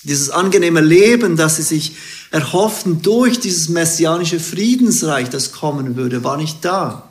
Dieses 0.03 0.29
angenehme 0.29 0.81
Leben, 0.81 1.35
das 1.35 1.57
sie 1.57 1.63
sich 1.63 1.97
erhofften 2.31 3.01
durch 3.01 3.39
dieses 3.39 3.69
messianische 3.69 4.39
Friedensreich, 4.39 5.29
das 5.29 5.51
kommen 5.51 5.95
würde, 5.95 6.23
war 6.23 6.37
nicht 6.37 6.63
da. 6.63 7.09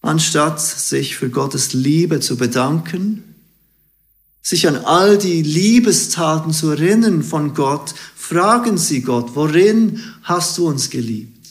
Anstatt 0.00 0.60
sich 0.60 1.16
für 1.16 1.28
Gottes 1.28 1.72
Liebe 1.72 2.20
zu 2.20 2.36
bedanken, 2.36 3.34
sich 4.40 4.68
an 4.68 4.76
all 4.76 5.18
die 5.18 5.42
Liebestaten 5.42 6.52
zu 6.52 6.70
erinnern 6.70 7.24
von 7.24 7.52
Gott, 7.52 7.94
fragen 8.14 8.78
sie 8.78 9.02
Gott, 9.02 9.34
worin 9.34 10.00
hast 10.22 10.56
du 10.56 10.68
uns 10.68 10.88
geliebt? 10.88 11.48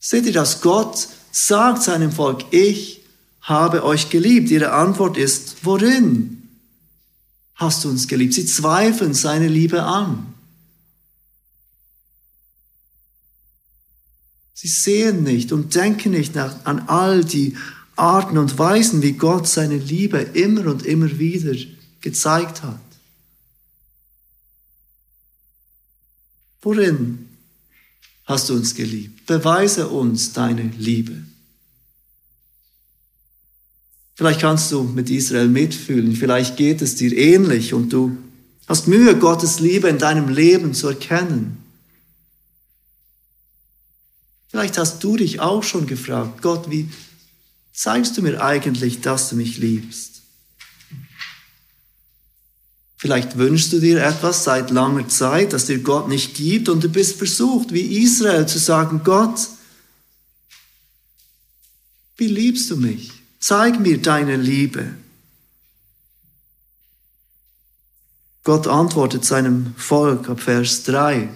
Seht 0.00 0.26
ihr 0.26 0.32
das? 0.32 0.60
Gott 0.60 1.08
sagt 1.30 1.84
seinem 1.84 2.10
Volk, 2.10 2.44
ich 2.50 2.97
habe 3.48 3.82
euch 3.84 4.10
geliebt. 4.10 4.50
Ihre 4.50 4.72
Antwort 4.72 5.16
ist, 5.16 5.56
worin 5.62 6.42
hast 7.54 7.84
du 7.84 7.88
uns 7.88 8.06
geliebt? 8.06 8.34
Sie 8.34 8.46
zweifeln 8.46 9.14
seine 9.14 9.48
Liebe 9.48 9.82
an. 9.82 10.34
Sie 14.52 14.68
sehen 14.68 15.22
nicht 15.22 15.52
und 15.52 15.74
denken 15.74 16.10
nicht 16.10 16.34
nach, 16.34 16.64
an 16.66 16.80
all 16.88 17.24
die 17.24 17.56
Arten 17.96 18.38
und 18.38 18.58
Weisen, 18.58 19.02
wie 19.02 19.12
Gott 19.12 19.48
seine 19.48 19.76
Liebe 19.76 20.18
immer 20.18 20.66
und 20.66 20.84
immer 20.84 21.18
wieder 21.18 21.54
gezeigt 22.00 22.62
hat. 22.62 22.80
Worin 26.60 27.28
hast 28.24 28.48
du 28.48 28.54
uns 28.54 28.74
geliebt? 28.74 29.26
Beweise 29.26 29.88
uns 29.88 30.32
deine 30.32 30.62
Liebe. 30.76 31.27
Vielleicht 34.18 34.40
kannst 34.40 34.72
du 34.72 34.82
mit 34.82 35.10
Israel 35.10 35.46
mitfühlen, 35.46 36.16
vielleicht 36.16 36.56
geht 36.56 36.82
es 36.82 36.96
dir 36.96 37.16
ähnlich 37.16 37.72
und 37.72 37.92
du 37.92 38.16
hast 38.66 38.88
Mühe, 38.88 39.16
Gottes 39.16 39.60
Liebe 39.60 39.88
in 39.88 39.98
deinem 39.98 40.28
Leben 40.28 40.74
zu 40.74 40.88
erkennen. 40.88 41.62
Vielleicht 44.48 44.76
hast 44.76 45.04
du 45.04 45.16
dich 45.16 45.38
auch 45.38 45.62
schon 45.62 45.86
gefragt, 45.86 46.42
Gott, 46.42 46.68
wie 46.68 46.88
zeigst 47.72 48.16
du 48.16 48.22
mir 48.22 48.42
eigentlich, 48.42 49.00
dass 49.02 49.30
du 49.30 49.36
mich 49.36 49.58
liebst? 49.58 50.22
Vielleicht 52.96 53.38
wünschst 53.38 53.72
du 53.72 53.78
dir 53.78 54.02
etwas 54.04 54.42
seit 54.42 54.70
langer 54.70 55.06
Zeit, 55.06 55.52
das 55.52 55.66
dir 55.66 55.78
Gott 55.78 56.08
nicht 56.08 56.34
gibt 56.34 56.68
und 56.68 56.82
du 56.82 56.88
bist 56.88 57.18
versucht, 57.18 57.72
wie 57.72 58.02
Israel, 58.02 58.48
zu 58.48 58.58
sagen, 58.58 59.02
Gott, 59.04 59.38
wie 62.16 62.26
liebst 62.26 62.68
du 62.72 62.76
mich? 62.76 63.17
Zeig 63.40 63.80
mir 63.80 64.00
deine 64.00 64.36
Liebe. 64.36 64.94
Gott 68.44 68.66
antwortet 68.66 69.24
seinem 69.24 69.74
Volk 69.76 70.28
ab 70.28 70.40
Vers 70.40 70.84
3. 70.84 71.28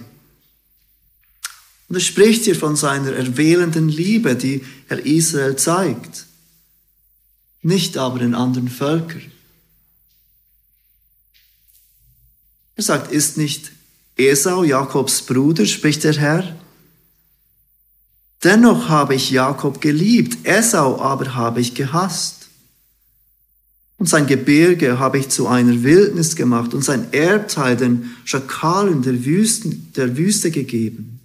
Und 1.87 1.95
er 1.95 2.01
spricht 2.01 2.45
hier 2.45 2.55
von 2.55 2.75
seiner 2.75 3.13
erwählenden 3.13 3.87
Liebe, 3.87 4.35
die 4.35 4.65
er 4.89 5.05
Israel 5.05 5.55
zeigt, 5.55 6.25
nicht 7.61 7.97
aber 7.97 8.19
den 8.19 8.33
anderen 8.33 8.67
Völkern. 8.67 9.31
Er 12.75 12.83
sagt, 12.83 13.11
ist 13.11 13.37
nicht 13.37 13.71
Esau 14.17 14.63
Jakobs 14.63 15.21
Bruder, 15.21 15.65
spricht 15.65 16.03
der 16.03 16.17
Herr? 16.17 16.55
Dennoch 18.43 18.89
habe 18.89 19.15
ich 19.15 19.31
Jakob 19.31 19.79
geliebt, 19.79 20.45
Esau 20.45 20.99
aber 21.01 21.33
habe 21.35 21.61
ich 21.61 21.75
gehasst. 21.75 22.47
Und 23.97 24.09
sein 24.09 24.27
Gebirge 24.27 24.99
habe 24.99 25.17
ich 25.17 25.29
zu 25.29 25.47
einer 25.47 25.83
Wildnis 25.83 26.35
gemacht 26.35 26.73
und 26.73 26.83
sein 26.83 27.13
Erbteil 27.13 27.77
den 27.77 28.11
Schakalen 28.25 29.01
der, 29.01 29.23
Wüsten, 29.23 29.93
der 29.95 30.17
Wüste 30.17 30.51
gegeben. 30.51 31.21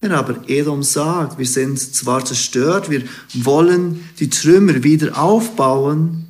Wenn 0.00 0.12
aber 0.12 0.48
Edom 0.48 0.82
sagt, 0.82 1.38
wir 1.38 1.46
sind 1.46 1.78
zwar 1.78 2.24
zerstört, 2.24 2.90
wir 2.90 3.04
wollen 3.34 4.00
die 4.18 4.30
Trümmer 4.30 4.82
wieder 4.82 5.22
aufbauen, 5.22 6.26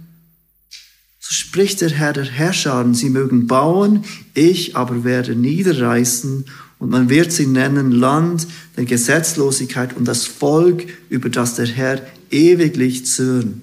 so 1.18 1.32
spricht 1.32 1.80
der 1.80 1.90
Herr 1.90 2.12
der 2.12 2.24
Herrscher, 2.24 2.86
sie 2.92 3.10
mögen 3.10 3.46
bauen, 3.46 4.04
ich 4.34 4.76
aber 4.76 5.04
werde 5.04 5.36
niederreißen 5.36 6.46
und 6.80 6.90
man 6.90 7.08
wird 7.10 7.30
sie 7.30 7.46
nennen 7.46 7.92
Land 7.92 8.48
der 8.76 8.86
Gesetzlosigkeit 8.86 9.96
und 9.96 10.06
das 10.06 10.26
Volk, 10.26 10.86
über 11.10 11.28
das 11.28 11.54
der 11.54 11.66
Herr 11.66 12.04
ewiglich 12.30 13.06
zürnt. 13.06 13.60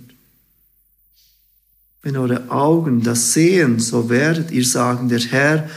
Wenn 2.03 2.15
eure 2.15 2.51
Augen 2.51 3.01
das 3.01 3.33
sehen, 3.33 3.79
so 3.79 4.09
werdet 4.09 4.51
ihr 4.51 4.63
sagen, 4.63 5.09
der 5.09 5.19
Herr 5.19 5.69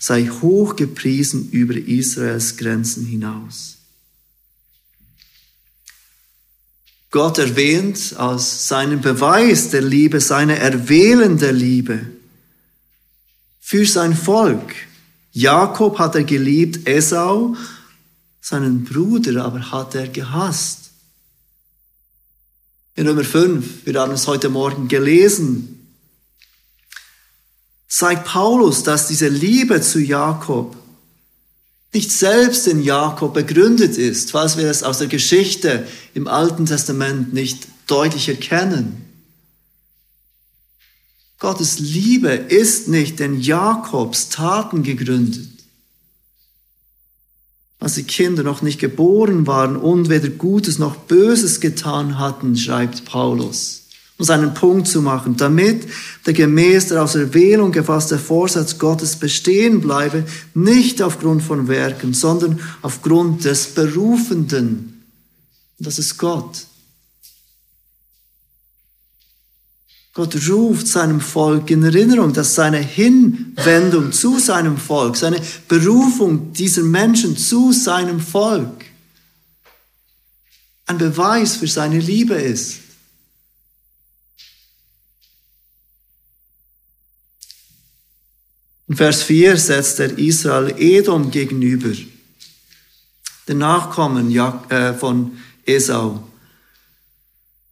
sei 0.00 0.26
hoch 0.26 0.76
gepriesen 0.76 1.48
über 1.52 1.74
Israels 1.74 2.56
Grenzen 2.56 3.06
hinaus. 3.06 3.76
Gott 7.10 7.38
erwähnt 7.38 8.14
als 8.16 8.68
seinen 8.68 9.00
Beweis 9.00 9.70
der 9.70 9.82
Liebe, 9.82 10.20
seine 10.20 10.58
erwählende 10.58 11.50
Liebe 11.52 12.00
für 13.60 13.86
sein 13.86 14.14
Volk, 14.16 14.74
Jakob 15.32 15.98
hat 15.98 16.14
er 16.14 16.24
geliebt, 16.24 16.88
Esau, 16.88 17.56
seinen 18.40 18.84
Bruder 18.84 19.44
aber 19.44 19.70
hat 19.70 19.94
er 19.94 20.08
gehasst. 20.08 20.90
In 22.94 23.06
Nummer 23.06 23.24
5, 23.24 23.86
wir 23.86 24.00
haben 24.00 24.12
es 24.12 24.26
heute 24.26 24.48
Morgen 24.48 24.88
gelesen, 24.88 25.94
zeigt 27.88 28.24
Paulus, 28.24 28.82
dass 28.82 29.08
diese 29.08 29.28
Liebe 29.28 29.80
zu 29.80 30.00
Jakob 30.00 30.76
nicht 31.92 32.12
selbst 32.12 32.68
in 32.68 32.82
Jakob 32.82 33.34
begründet 33.34 33.98
ist, 33.98 34.30
falls 34.30 34.56
wir 34.56 34.70
es 34.70 34.82
aus 34.82 34.98
der 34.98 35.08
Geschichte 35.08 35.86
im 36.14 36.28
Alten 36.28 36.66
Testament 36.66 37.32
nicht 37.32 37.66
deutlich 37.86 38.28
erkennen. 38.28 39.09
Gottes 41.40 41.78
Liebe 41.78 42.28
ist 42.28 42.88
nicht 42.88 43.18
in 43.18 43.40
Jakobs 43.40 44.28
Taten 44.28 44.82
gegründet. 44.82 45.48
Als 47.78 47.94
die 47.94 48.02
Kinder 48.02 48.42
noch 48.42 48.60
nicht 48.60 48.78
geboren 48.78 49.46
waren 49.46 49.76
und 49.76 50.10
weder 50.10 50.28
Gutes 50.28 50.78
noch 50.78 50.96
Böses 50.96 51.60
getan 51.60 52.18
hatten, 52.18 52.58
schreibt 52.58 53.06
Paulus, 53.06 53.84
um 54.18 54.26
seinen 54.26 54.52
Punkt 54.52 54.86
zu 54.86 55.00
machen, 55.00 55.38
damit 55.38 55.88
der 56.26 56.34
gemäß 56.34 56.88
der 56.88 57.02
aus 57.02 57.14
Erwählung 57.14 57.72
gefasste 57.72 58.18
Vorsatz 58.18 58.78
Gottes 58.78 59.16
bestehen 59.16 59.80
bleibe, 59.80 60.26
nicht 60.52 61.00
aufgrund 61.00 61.42
von 61.42 61.68
Werken, 61.68 62.12
sondern 62.12 62.60
aufgrund 62.82 63.46
des 63.46 63.68
Berufenden. 63.68 65.06
das 65.78 65.98
ist 65.98 66.18
Gott. 66.18 66.66
Gott 70.12 70.34
ruft 70.48 70.88
seinem 70.88 71.20
Volk 71.20 71.70
in 71.70 71.84
Erinnerung, 71.84 72.32
dass 72.32 72.56
seine 72.56 72.78
Hinwendung 72.78 74.10
zu 74.12 74.38
seinem 74.40 74.76
Volk, 74.76 75.16
seine 75.16 75.40
Berufung 75.68 76.52
dieser 76.52 76.82
Menschen 76.82 77.36
zu 77.36 77.72
seinem 77.72 78.18
Volk 78.18 78.84
ein 80.86 80.98
Beweis 80.98 81.56
für 81.56 81.68
seine 81.68 82.00
Liebe 82.00 82.34
ist. 82.34 82.80
In 88.88 88.96
Vers 88.96 89.22
4 89.22 89.56
setzt 89.56 90.00
er 90.00 90.18
Israel 90.18 90.74
Edom 90.76 91.30
gegenüber, 91.30 91.96
den 93.46 93.58
Nachkommen 93.58 94.36
äh, 94.36 94.92
von 94.94 95.38
Esau. 95.64 96.29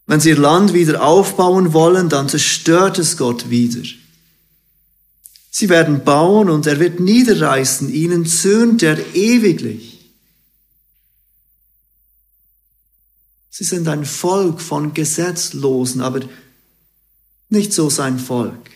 Wenn 0.08 0.20
sie 0.20 0.30
ihr 0.30 0.38
Land 0.38 0.72
wieder 0.72 1.02
aufbauen 1.02 1.74
wollen, 1.74 2.08
dann 2.08 2.30
zerstört 2.30 2.98
es 2.98 3.18
Gott 3.18 3.50
wieder. 3.50 3.86
Sie 5.50 5.68
werden 5.68 6.02
bauen 6.02 6.48
und 6.48 6.66
er 6.66 6.80
wird 6.80 6.98
niederreißen, 6.98 7.92
ihnen 7.92 8.24
zürnt 8.24 8.82
er 8.82 9.14
ewiglich. 9.14 10.10
Sie 13.50 13.64
sind 13.64 13.86
ein 13.86 14.06
Volk 14.06 14.62
von 14.62 14.94
Gesetzlosen, 14.94 16.00
aber 16.00 16.20
nicht 17.50 17.74
so 17.74 17.90
sein 17.90 18.18
Volk. 18.18 18.70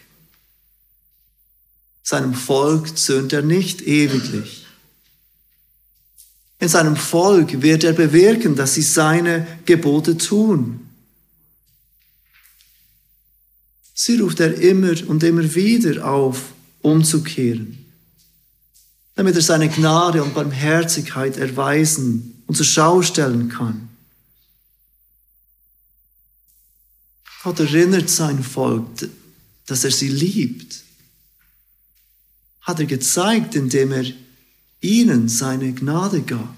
Seinem 2.02 2.34
Volk 2.34 2.98
zürnt 2.98 3.32
er 3.32 3.42
nicht 3.42 3.80
ewiglich. 3.80 4.66
In 6.58 6.68
seinem 6.68 6.96
Volk 6.96 7.62
wird 7.62 7.84
er 7.84 7.94
bewirken, 7.94 8.54
dass 8.54 8.74
sie 8.74 8.82
seine 8.82 9.46
Gebote 9.64 10.18
tun. 10.18 10.81
Sie 14.04 14.18
ruft 14.18 14.40
er 14.40 14.60
immer 14.60 14.94
und 15.06 15.22
immer 15.22 15.54
wieder 15.54 16.04
auf, 16.04 16.54
umzukehren, 16.80 17.78
damit 19.14 19.36
er 19.36 19.42
seine 19.42 19.68
Gnade 19.68 20.24
und 20.24 20.34
Barmherzigkeit 20.34 21.36
erweisen 21.36 22.42
und 22.48 22.56
zur 22.56 22.66
Schau 22.66 23.02
stellen 23.02 23.48
kann. 23.48 23.88
Gott 27.44 27.60
erinnert 27.60 28.10
sein 28.10 28.42
Volk, 28.42 28.88
dass 29.66 29.84
er 29.84 29.92
sie 29.92 30.08
liebt. 30.08 30.82
Hat 32.62 32.80
er 32.80 32.86
gezeigt, 32.86 33.54
indem 33.54 33.92
er 33.92 34.06
ihnen 34.80 35.28
seine 35.28 35.72
Gnade 35.74 36.22
gab. 36.22 36.56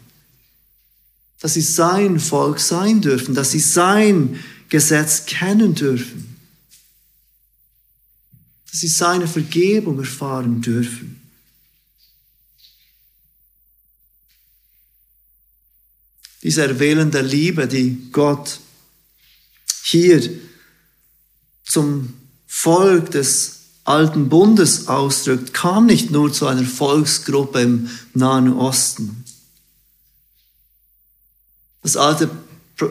Dass 1.40 1.52
sie 1.52 1.60
sein 1.60 2.20
Volk 2.20 2.58
sein 2.58 3.02
dürfen, 3.02 3.34
dass 3.34 3.50
sie 3.50 3.60
sein 3.60 4.42
Gesetz 4.70 5.26
kennen 5.26 5.74
dürfen 5.74 6.33
dass 8.74 8.80
sie 8.80 8.88
seine 8.88 9.28
Vergebung 9.28 10.00
erfahren 10.00 10.60
dürfen. 10.60 11.20
Diese 16.42 16.62
erwählende 16.62 17.20
Liebe, 17.20 17.68
die 17.68 18.10
Gott 18.10 18.58
hier 19.84 20.28
zum 21.64 22.14
Volk 22.48 23.12
des 23.12 23.60
alten 23.84 24.28
Bundes 24.28 24.88
ausdrückt, 24.88 25.54
kam 25.54 25.86
nicht 25.86 26.10
nur 26.10 26.32
zu 26.32 26.48
einer 26.48 26.64
Volksgruppe 26.64 27.60
im 27.60 27.88
Nahen 28.12 28.52
Osten. 28.54 29.24
Das 31.80 31.96
Alte 31.96 32.28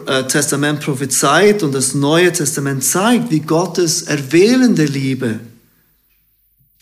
äh, 0.06 0.24
Testament 0.28 0.80
prophezeit 0.80 1.62
und 1.62 1.74
das 1.74 1.94
Neue 1.94 2.32
Testament 2.32 2.86
zeigt, 2.86 3.32
wie 3.32 3.42
Gottes 3.42 4.04
erwählende 4.04 4.86
Liebe 4.86 5.42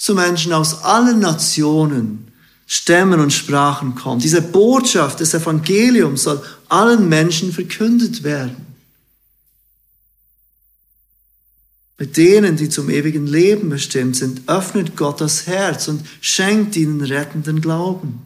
zu 0.01 0.15
Menschen 0.15 0.53
aus 0.53 0.83
allen 0.83 1.19
Nationen, 1.19 2.31
Stämmen 2.65 3.19
und 3.19 3.31
Sprachen 3.31 3.95
kommt. 3.95 4.23
Diese 4.23 4.41
Botschaft 4.41 5.19
des 5.19 5.33
Evangeliums 5.33 6.23
soll 6.23 6.41
allen 6.69 7.07
Menschen 7.09 7.51
verkündet 7.51 8.23
werden. 8.23 8.71
mit 12.01 12.17
denen, 12.17 12.57
die 12.57 12.67
zum 12.67 12.89
ewigen 12.89 13.27
Leben 13.27 13.69
bestimmt 13.69 14.15
sind, 14.15 14.49
öffnet 14.49 14.97
Gott 14.97 15.21
das 15.21 15.45
Herz 15.45 15.87
und 15.87 16.03
schenkt 16.19 16.75
ihnen 16.75 16.99
rettenden 16.99 17.61
Glauben. 17.61 18.23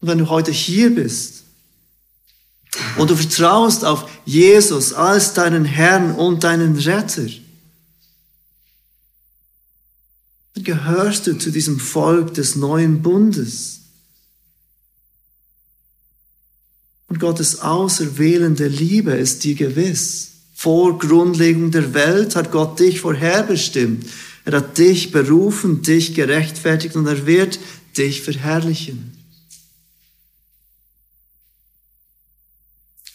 Und 0.00 0.08
wenn 0.08 0.16
du 0.16 0.30
heute 0.30 0.52
hier 0.52 0.94
bist 0.94 1.42
und 2.96 3.10
du 3.10 3.14
vertraust 3.14 3.84
auf 3.84 4.08
Jesus 4.24 4.94
als 4.94 5.34
deinen 5.34 5.66
Herrn 5.66 6.14
und 6.14 6.44
deinen 6.44 6.78
Retter, 6.78 7.28
gehörst 10.62 11.26
du 11.26 11.38
zu 11.38 11.50
diesem 11.50 11.78
Volk 11.78 12.34
des 12.34 12.56
neuen 12.56 13.02
Bundes. 13.02 13.80
Und 17.08 17.20
Gottes 17.20 17.60
auserwählende 17.60 18.68
Liebe 18.68 19.12
ist 19.12 19.44
dir 19.44 19.54
gewiss. 19.54 20.30
Vor 20.54 20.98
Grundlegung 20.98 21.70
der 21.70 21.92
Welt 21.92 22.36
hat 22.36 22.52
Gott 22.52 22.80
dich 22.80 23.00
vorherbestimmt. 23.00 24.06
Er 24.44 24.58
hat 24.58 24.78
dich 24.78 25.12
berufen, 25.12 25.82
dich 25.82 26.14
gerechtfertigt 26.14 26.96
und 26.96 27.06
er 27.06 27.26
wird 27.26 27.58
dich 27.96 28.22
verherrlichen. 28.22 29.12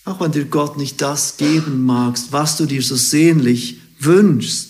Auch 0.06 0.22
wenn 0.22 0.32
dir 0.32 0.46
Gott 0.46 0.78
nicht 0.78 1.02
das 1.02 1.38
geben 1.38 1.84
magst, 1.84 2.32
was 2.32 2.56
du 2.58 2.66
dir 2.66 2.82
so 2.82 2.96
sehnlich 2.96 3.82
wünschst, 4.00 4.67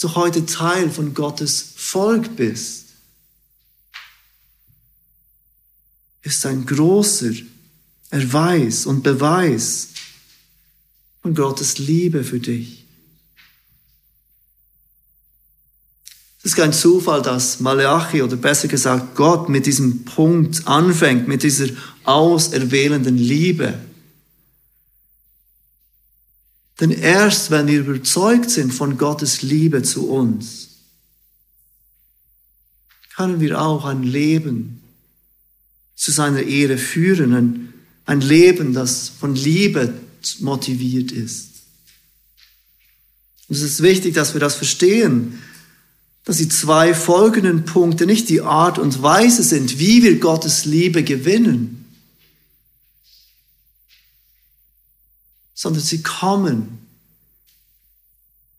dass 0.00 0.12
du 0.12 0.14
heute 0.14 0.46
Teil 0.46 0.90
von 0.90 1.12
Gottes 1.12 1.72
Volk 1.74 2.36
bist, 2.36 2.84
ist 6.22 6.46
ein 6.46 6.66
großer 6.66 7.32
Erweis 8.10 8.86
und 8.86 9.02
Beweis 9.02 9.88
von 11.20 11.34
Gottes 11.34 11.78
Liebe 11.78 12.22
für 12.22 12.38
dich. 12.38 12.86
Es 16.38 16.52
ist 16.52 16.54
kein 16.54 16.72
Zufall, 16.72 17.20
dass 17.20 17.58
Malachi 17.58 18.22
oder 18.22 18.36
besser 18.36 18.68
gesagt 18.68 19.16
Gott 19.16 19.48
mit 19.48 19.66
diesem 19.66 20.04
Punkt 20.04 20.68
anfängt, 20.68 21.26
mit 21.26 21.42
dieser 21.42 21.66
auserwählenden 22.04 23.18
Liebe. 23.18 23.74
Denn 26.80 26.90
erst 26.90 27.50
wenn 27.50 27.66
wir 27.66 27.80
überzeugt 27.80 28.50
sind 28.50 28.72
von 28.72 28.98
Gottes 28.98 29.42
Liebe 29.42 29.82
zu 29.82 30.08
uns, 30.08 30.68
können 33.16 33.40
wir 33.40 33.60
auch 33.60 33.84
ein 33.84 34.04
Leben 34.04 34.80
zu 35.96 36.12
seiner 36.12 36.42
Ehre 36.42 36.78
führen, 36.78 37.34
ein, 37.34 37.74
ein 38.06 38.20
Leben, 38.20 38.72
das 38.72 39.08
von 39.08 39.34
Liebe 39.34 39.92
motiviert 40.38 41.10
ist. 41.10 41.48
Und 43.48 43.56
es 43.56 43.62
ist 43.62 43.82
wichtig, 43.82 44.14
dass 44.14 44.34
wir 44.34 44.40
das 44.40 44.54
verstehen, 44.54 45.40
dass 46.24 46.36
die 46.36 46.48
zwei 46.48 46.94
folgenden 46.94 47.64
Punkte 47.64 48.06
nicht 48.06 48.28
die 48.28 48.42
Art 48.42 48.78
und 48.78 49.02
Weise 49.02 49.42
sind, 49.42 49.78
wie 49.78 50.02
wir 50.02 50.20
Gottes 50.20 50.66
Liebe 50.66 51.02
gewinnen, 51.02 51.77
sondern 55.58 55.82
sie 55.82 56.04
kommen 56.04 56.86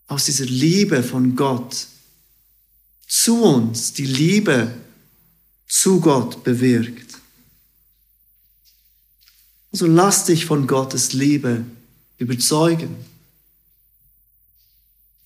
aus 0.06 0.26
dieser 0.26 0.44
Liebe 0.44 1.02
von 1.02 1.34
Gott 1.34 1.86
zu 3.08 3.42
uns, 3.42 3.94
die 3.94 4.04
Liebe 4.04 4.74
zu 5.66 5.98
Gott 6.02 6.44
bewirkt. 6.44 7.14
Also 9.72 9.86
lass 9.86 10.26
dich 10.26 10.44
von 10.44 10.66
Gottes 10.66 11.14
Liebe 11.14 11.64
überzeugen. 12.18 12.94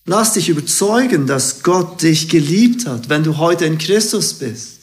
Lass 0.04 0.34
dich 0.34 0.50
überzeugen, 0.50 1.26
dass 1.26 1.64
Gott 1.64 2.02
dich 2.02 2.28
geliebt 2.28 2.86
hat, 2.86 3.08
wenn 3.08 3.24
du 3.24 3.38
heute 3.38 3.64
in 3.64 3.78
Christus 3.78 4.34
bist. 4.34 4.73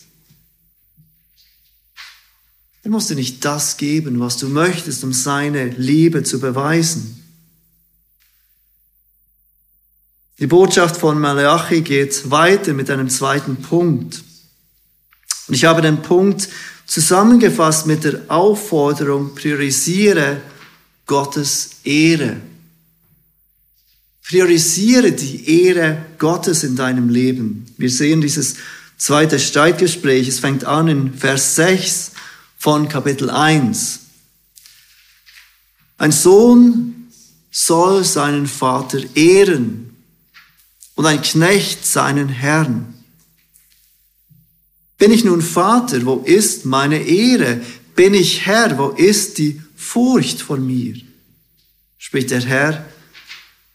Er 2.84 2.90
muss 2.90 3.08
dir 3.08 3.16
nicht 3.16 3.46
das 3.46 3.78
geben, 3.78 4.20
was 4.20 4.38
du 4.38 4.48
möchtest, 4.50 5.04
um 5.04 5.14
seine 5.14 5.70
Liebe 5.70 6.24
zu 6.24 6.40
beweisen. 6.40 7.18
Die 10.40 10.48
Botschaft 10.48 10.98
von 10.98 11.20
Malachi 11.20 11.82
geht 11.82 12.32
weiter 12.32 12.74
mit 12.74 12.90
einem 12.90 13.10
zweiten 13.10 13.58
Punkt. 13.58 14.24
Und 15.48 15.54
ich 15.54 15.66
habe 15.66 15.84
den 15.84 16.02
Punkt 16.02 16.50
zusammengefasst 16.88 17.86
mit 17.86 18.04
der 18.04 18.22
Aufforderung, 18.28 19.36
priorisiere 19.36 20.42
Gottes 21.06 21.72
Ehre. 21.84 22.38
Priorisiere 24.28 25.12
die 25.12 25.66
Ehre 25.66 26.06
Gottes 26.18 26.64
in 26.64 26.76
deinem 26.76 27.10
Leben. 27.10 27.68
Wir 27.78 27.92
sehen 27.92 28.22
dieses 28.22 28.56
zweite 28.98 29.40
Streitgespräch. 29.40 30.28
Es 30.28 30.40
fängt 30.40 30.64
an 30.64 30.88
in 30.88 31.14
Vers 31.14 31.56
6 31.56 32.12
von 32.62 32.88
Kapitel 32.88 33.32
1. 33.32 34.02
Ein 35.98 36.12
Sohn 36.12 37.08
soll 37.50 38.04
seinen 38.04 38.46
Vater 38.46 39.00
ehren 39.16 39.98
und 40.94 41.08
ein 41.08 41.24
Knecht 41.24 41.84
seinen 41.84 42.30
Herrn. 42.30 42.94
Bin 45.00 45.12
ich 45.12 45.24
nun 45.24 45.42
Vater, 45.42 46.06
wo 46.06 46.18
ist 46.18 46.66
meine 46.66 47.02
Ehre? 47.02 47.62
Bin 47.96 48.14
ich 48.14 48.46
Herr, 48.46 48.78
wo 48.78 48.90
ist 48.90 49.40
die 49.40 49.60
Furcht 49.76 50.44
vor 50.44 50.58
mir? 50.58 50.98
Spricht 51.98 52.30
der 52.30 52.42
Herr 52.42 52.86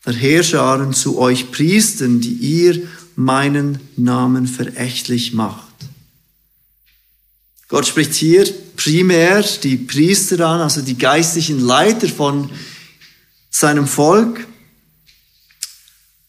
der 0.04 0.14
Heerscharen 0.14 0.92
zu 0.92 1.18
euch 1.18 1.50
Priestern, 1.50 2.20
die 2.20 2.34
ihr 2.34 2.86
meinen 3.16 3.80
Namen 3.96 4.46
verächtlich 4.46 5.32
macht. 5.32 5.65
Gott 7.68 7.86
spricht 7.86 8.14
hier 8.14 8.46
primär 8.76 9.42
die 9.62 9.76
Priester 9.76 10.46
an, 10.46 10.60
also 10.60 10.82
die 10.82 10.96
geistlichen 10.96 11.60
Leiter 11.60 12.08
von 12.08 12.50
seinem 13.50 13.88
Volk. 13.88 14.46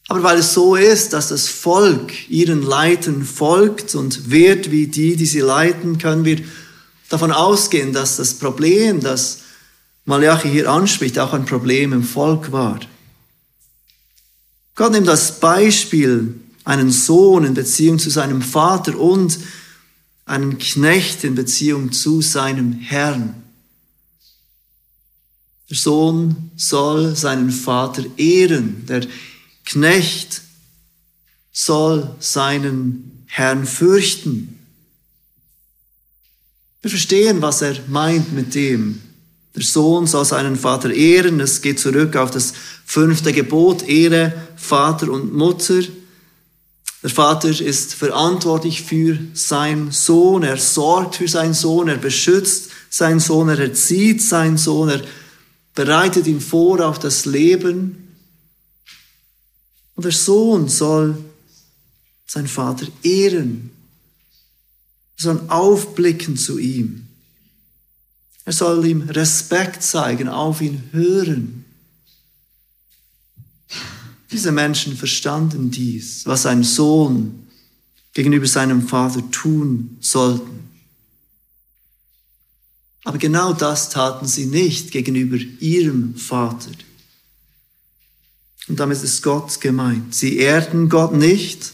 Aber 0.07 0.23
weil 0.23 0.39
es 0.39 0.53
so 0.53 0.75
ist, 0.75 1.13
dass 1.13 1.29
das 1.29 1.47
Volk 1.47 2.29
ihren 2.29 2.63
Leitern 2.63 3.23
folgt 3.23 3.93
und 3.93 4.31
wird 4.31 4.71
wie 4.71 4.87
die, 4.87 5.15
die 5.15 5.25
sie 5.25 5.41
leiten, 5.41 5.97
können 5.97 6.25
wir 6.25 6.41
davon 7.09 7.31
ausgehen, 7.31 7.93
dass 7.93 8.17
das 8.17 8.33
Problem, 8.33 9.01
das 9.01 9.39
Malachi 10.05 10.49
hier 10.49 10.71
anspricht, 10.71 11.19
auch 11.19 11.33
ein 11.33 11.45
Problem 11.45 11.91
im 11.93 12.03
Volk 12.03 12.51
war. 12.51 12.79
Gott 14.75 14.93
nimmt 14.93 15.07
das 15.07 15.39
Beispiel 15.39 16.35
einen 16.63 16.91
Sohn 16.91 17.43
in 17.43 17.53
Beziehung 17.53 17.99
zu 17.99 18.09
seinem 18.09 18.41
Vater 18.41 18.97
und 18.97 19.37
einen 20.27 20.57
Knecht 20.57 21.23
in 21.23 21.35
Beziehung 21.35 21.91
zu 21.91 22.21
seinem 22.21 22.73
Herrn. 22.73 23.41
Der 25.69 25.77
Sohn 25.77 26.51
soll 26.55 27.15
seinen 27.15 27.49
Vater 27.49 28.03
ehren. 28.17 28.85
Der 28.87 29.05
Knecht 29.65 30.41
soll 31.51 32.15
seinen 32.19 33.23
Herrn 33.25 33.65
fürchten. 33.65 34.59
Wir 36.81 36.89
verstehen, 36.89 37.41
was 37.41 37.61
er 37.61 37.75
meint 37.87 38.33
mit 38.33 38.53
dem. 38.53 39.01
Der 39.55 39.63
Sohn 39.63 40.07
soll 40.07 40.23
seinen 40.23 40.55
Vater 40.55 40.93
ehren. 40.93 41.39
Es 41.39 41.61
geht 41.61 41.79
zurück 41.79 42.15
auf 42.15 42.31
das 42.31 42.53
fünfte 42.85 43.33
Gebot, 43.33 43.87
Ehre 43.87 44.33
Vater 44.55 45.09
und 45.09 45.33
Mutter. 45.33 45.81
Der 47.07 47.15
Vater 47.15 47.47
ist 47.47 47.93
verantwortlich 47.93 48.81
für 48.81 49.17
seinen 49.33 49.93
Sohn, 49.93 50.43
er 50.43 50.57
sorgt 50.57 51.15
für 51.15 51.27
seinen 51.29 51.53
Sohn, 51.53 51.87
er 51.87 51.95
beschützt 51.95 52.71
seinen 52.89 53.21
Sohn, 53.21 53.47
er 53.47 53.57
erzieht 53.57 54.21
seinen 54.21 54.57
Sohn, 54.57 54.89
er 54.89 55.01
bereitet 55.73 56.27
ihn 56.27 56.41
vor 56.41 56.85
auf 56.85 56.99
das 56.99 57.25
Leben. 57.25 58.13
Und 59.95 60.03
der 60.03 60.11
Sohn 60.11 60.67
soll 60.67 61.17
seinen 62.25 62.49
Vater 62.49 62.87
ehren, 63.03 63.69
er 65.17 65.23
soll 65.23 65.41
aufblicken 65.47 66.35
zu 66.35 66.59
ihm. 66.59 67.07
Er 68.43 68.51
soll 68.51 68.85
ihm 68.85 69.03
Respekt 69.03 69.81
zeigen, 69.81 70.27
auf 70.27 70.59
ihn 70.59 70.89
hören. 70.91 71.63
Diese 74.31 74.51
Menschen 74.51 74.97
verstanden 74.97 75.71
dies, 75.71 76.25
was 76.25 76.45
ein 76.45 76.63
Sohn 76.63 77.47
gegenüber 78.13 78.47
seinem 78.47 78.87
Vater 78.87 79.29
tun 79.31 79.97
sollten. 80.01 80.67
Aber 83.03 83.17
genau 83.19 83.53
das 83.53 83.89
taten 83.89 84.27
sie 84.27 84.47
nicht 84.47 84.91
gegenüber 84.91 85.37
ihrem 85.59 86.15
Vater. 86.15 86.71
Und 88.67 88.79
damit 88.81 89.01
ist 89.01 89.23
Gott 89.23 89.61
gemeint. 89.61 90.13
Sie 90.13 90.37
ehrten 90.37 90.89
Gott 90.89 91.13
nicht. 91.13 91.71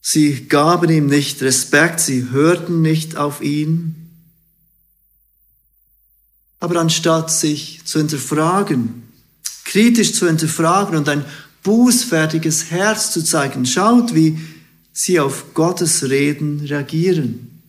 Sie 0.00 0.46
gaben 0.46 0.88
ihm 0.88 1.06
nicht 1.08 1.42
Respekt. 1.42 2.00
Sie 2.00 2.30
hörten 2.30 2.80
nicht 2.80 3.16
auf 3.16 3.42
ihn. 3.42 3.96
Aber 6.60 6.80
anstatt 6.80 7.30
sich 7.30 7.82
zu 7.84 7.98
hinterfragen, 7.98 9.07
kritisch 9.68 10.14
zu 10.14 10.26
hinterfragen 10.26 10.96
und 10.96 11.08
ein 11.08 11.24
bußfertiges 11.62 12.70
Herz 12.70 13.12
zu 13.12 13.22
zeigen, 13.22 13.66
schaut, 13.66 14.14
wie 14.14 14.38
sie 14.92 15.20
auf 15.20 15.52
Gottes 15.52 16.08
Reden 16.08 16.60
reagieren. 16.60 17.60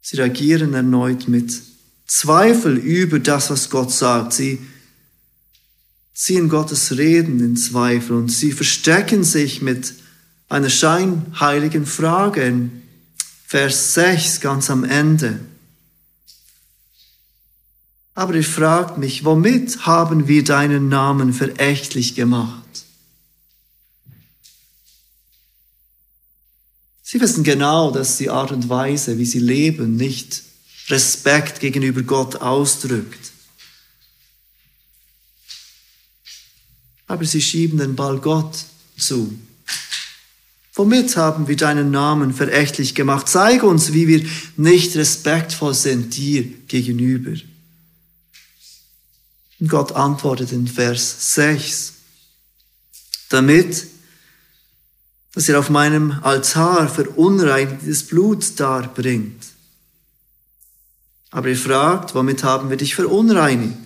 Sie 0.00 0.16
reagieren 0.16 0.72
erneut 0.72 1.28
mit 1.28 1.52
Zweifel 2.06 2.78
über 2.78 3.18
das, 3.18 3.50
was 3.50 3.68
Gott 3.68 3.92
sagt. 3.92 4.32
Sie 4.32 4.58
ziehen 6.14 6.48
Gottes 6.48 6.96
Reden 6.96 7.40
in 7.40 7.58
Zweifel 7.58 8.16
und 8.16 8.30
sie 8.30 8.52
verstecken 8.52 9.22
sich 9.22 9.60
mit 9.60 9.92
einer 10.48 10.70
scheinheiligen 10.70 11.84
Frage 11.84 12.42
in 12.42 12.82
Vers 13.46 13.92
6 13.94 14.40
ganz 14.40 14.70
am 14.70 14.84
Ende. 14.84 15.40
Aber 18.18 18.34
ihr 18.34 18.42
fragt 18.42 18.98
mich, 18.98 19.24
womit 19.24 19.86
haben 19.86 20.26
wir 20.26 20.42
deinen 20.42 20.88
Namen 20.88 21.32
verächtlich 21.32 22.16
gemacht? 22.16 22.84
Sie 27.00 27.20
wissen 27.20 27.44
genau, 27.44 27.92
dass 27.92 28.16
die 28.16 28.28
Art 28.28 28.50
und 28.50 28.68
Weise, 28.68 29.18
wie 29.18 29.24
sie 29.24 29.38
leben, 29.38 29.94
nicht 29.94 30.42
Respekt 30.88 31.60
gegenüber 31.60 32.02
Gott 32.02 32.34
ausdrückt. 32.34 33.30
Aber 37.06 37.24
sie 37.24 37.40
schieben 37.40 37.78
den 37.78 37.94
Ball 37.94 38.18
Gott 38.18 38.64
zu. 38.96 39.38
Womit 40.74 41.16
haben 41.16 41.46
wir 41.46 41.56
deinen 41.56 41.92
Namen 41.92 42.34
verächtlich 42.34 42.96
gemacht? 42.96 43.28
Zeig 43.28 43.62
uns, 43.62 43.92
wie 43.92 44.08
wir 44.08 44.28
nicht 44.56 44.96
respektvoll 44.96 45.74
sind 45.74 46.16
dir 46.16 46.42
gegenüber. 46.66 47.36
Und 49.60 49.68
Gott 49.68 49.92
antwortet 49.92 50.52
in 50.52 50.66
Vers 50.66 51.34
6, 51.34 51.94
damit, 53.28 53.86
dass 55.34 55.48
er 55.48 55.58
auf 55.58 55.70
meinem 55.70 56.18
Altar 56.22 56.88
verunreinigtes 56.88 58.04
Blut 58.04 58.58
darbringt. 58.58 59.44
Aber 61.30 61.48
ihr 61.48 61.56
fragt, 61.56 62.14
womit 62.14 62.42
haben 62.44 62.70
wir 62.70 62.76
dich 62.76 62.94
verunreinigt? 62.94 63.76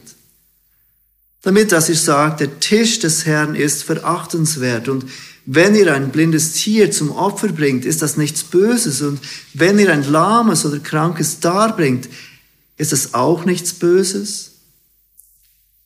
Damit, 1.43 1.73
dass 1.73 1.89
ihr 1.89 1.97
sagt, 1.97 2.41
der 2.41 2.61
Tisch 2.61 3.01
des 3.01 3.27
Herrn 3.27 3.57
ist 3.57 3.83
verachtenswert 3.83 4.89
und 4.89 5.07
wenn 5.45 5.75
ihr 5.75 5.93
ein 5.93 6.11
blindes 6.11 6.53
Tier 6.53 6.93
zum 6.93 7.11
Opfer 7.11 7.49
bringt, 7.49 7.85
ist 7.85 8.01
das 8.01 8.17
nichts 8.17 8.45
Böses 8.45 9.03
und 9.03 9.19
wenn 9.53 9.79
ihr 9.81 9.93
ein 9.93 10.09
lahmes 10.09 10.65
oder 10.65 10.79
krankes 10.79 11.41
darbringt, 11.41 12.09
ist 12.77 12.93
das 12.93 13.15
auch 13.15 13.45
nichts 13.45 13.75
Böses? 13.75 14.52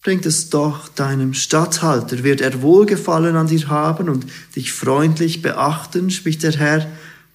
Bringt 0.07 0.25
es 0.25 0.51
doch 0.51 0.87
deinem 0.87 1.35
Statthalter, 1.35 2.23
wird 2.23 2.41
er 2.41 2.63
Wohlgefallen 2.63 3.35
an 3.35 3.49
dir 3.49 3.67
haben 3.67 4.09
und 4.09 4.25
dich 4.55 4.73
freundlich 4.73 5.43
beachten, 5.43 6.13
spricht 6.13 6.45
der 6.45 6.53
Herr 6.53 6.89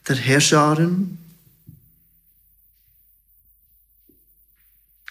der 0.08 0.16
Herrscharen. 0.16 1.18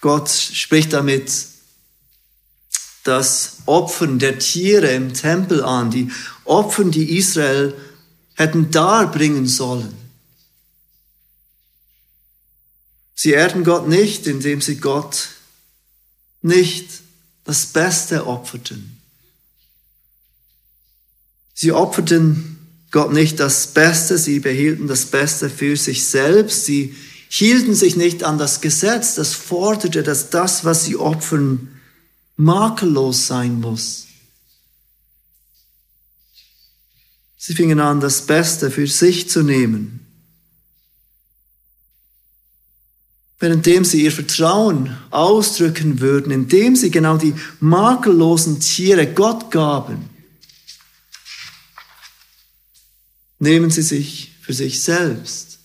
Gott 0.01 0.31
spricht 0.31 0.94
damit 0.94 1.31
das 3.05 3.59
Opfern 3.66 4.18
der 4.18 4.38
Tiere 4.38 4.92
im 4.92 5.12
Tempel 5.12 5.62
an, 5.62 5.90
die 5.90 6.11
Opfern, 6.46 6.90
die 6.90 7.18
Israel 7.18 7.75
hätten 8.37 8.70
darbringen 8.70 9.46
sollen. 9.46 9.94
Sie 13.14 13.33
ehrten 13.33 13.64
Gott 13.64 13.87
nicht, 13.87 14.27
indem 14.27 14.62
sie 14.62 14.77
Gott 14.77 15.29
nicht 16.40 16.99
das 17.50 17.66
Beste 17.66 18.28
opferten. 18.28 18.96
Sie 21.52 21.72
opferten 21.72 22.58
Gott 22.92 23.12
nicht 23.12 23.40
das 23.40 23.66
Beste, 23.66 24.18
sie 24.18 24.38
behielten 24.38 24.86
das 24.86 25.06
Beste 25.06 25.50
für 25.50 25.76
sich 25.76 26.06
selbst, 26.06 26.64
sie 26.64 26.94
hielten 27.28 27.74
sich 27.74 27.96
nicht 27.96 28.22
an 28.22 28.38
das 28.38 28.60
Gesetz, 28.60 29.16
das 29.16 29.34
forderte, 29.34 30.04
dass 30.04 30.30
das, 30.30 30.64
was 30.64 30.84
sie 30.84 30.94
opfern, 30.94 31.80
makellos 32.36 33.26
sein 33.26 33.60
muss. 33.60 34.06
Sie 37.36 37.54
fingen 37.56 37.80
an, 37.80 37.98
das 37.98 38.26
Beste 38.26 38.70
für 38.70 38.86
sich 38.86 39.28
zu 39.28 39.42
nehmen. 39.42 40.06
Währenddem 43.40 43.85
sie 43.85 44.05
ihr 44.05 44.12
Vertrauen 44.12 44.96
ausdrücken 45.11 46.00
würden, 46.00 46.31
indem 46.31 46.76
sie 46.76 46.90
genau 46.90 47.16
die 47.16 47.35
makellosen 47.59 48.61
Tiere 48.61 49.07
Gott 49.07 49.50
gaben, 49.50 50.11
nehmen 53.38 53.70
sie 53.70 53.83
sich 53.83 54.33
für 54.42 54.53
sich 54.53 54.83
selbst. 54.83 55.59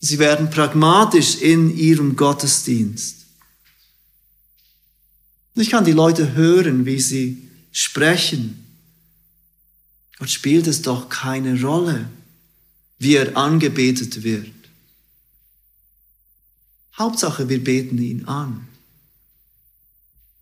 Sie 0.00 0.18
werden 0.18 0.48
pragmatisch 0.48 1.36
in 1.36 1.76
ihrem 1.76 2.16
Gottesdienst. 2.16 3.16
Ich 5.54 5.70
kann 5.70 5.84
die 5.84 5.92
Leute 5.92 6.34
hören, 6.34 6.86
wie 6.86 7.00
sie 7.00 7.48
sprechen. 7.72 8.64
Gott 10.18 10.30
spielt 10.30 10.66
es 10.68 10.82
doch 10.82 11.08
keine 11.08 11.60
Rolle, 11.60 12.08
wie 12.98 13.16
er 13.16 13.36
angebetet 13.36 14.22
wird. 14.22 14.57
Hauptsache, 16.98 17.48
wir 17.48 17.62
beten 17.62 17.98
ihn 17.98 18.24
an. 18.24 18.66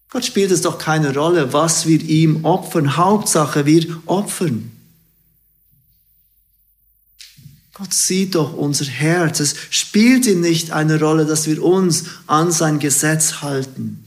Gott 0.08 0.24
spielt 0.24 0.50
es 0.50 0.62
doch 0.62 0.78
keine 0.78 1.14
Rolle, 1.14 1.52
was 1.52 1.86
wir 1.86 2.00
ihm 2.00 2.44
opfern. 2.44 2.96
Hauptsache, 2.96 3.66
wir 3.66 4.00
opfern. 4.06 4.70
Gott 7.74 7.92
sieht 7.92 8.34
doch 8.34 8.54
unser 8.54 8.86
Herz. 8.86 9.40
Es 9.40 9.54
spielt 9.68 10.24
ihm 10.24 10.40
nicht 10.40 10.70
eine 10.70 10.98
Rolle, 10.98 11.26
dass 11.26 11.46
wir 11.46 11.62
uns 11.62 12.04
an 12.26 12.50
sein 12.50 12.78
Gesetz 12.78 13.42
halten. 13.42 14.02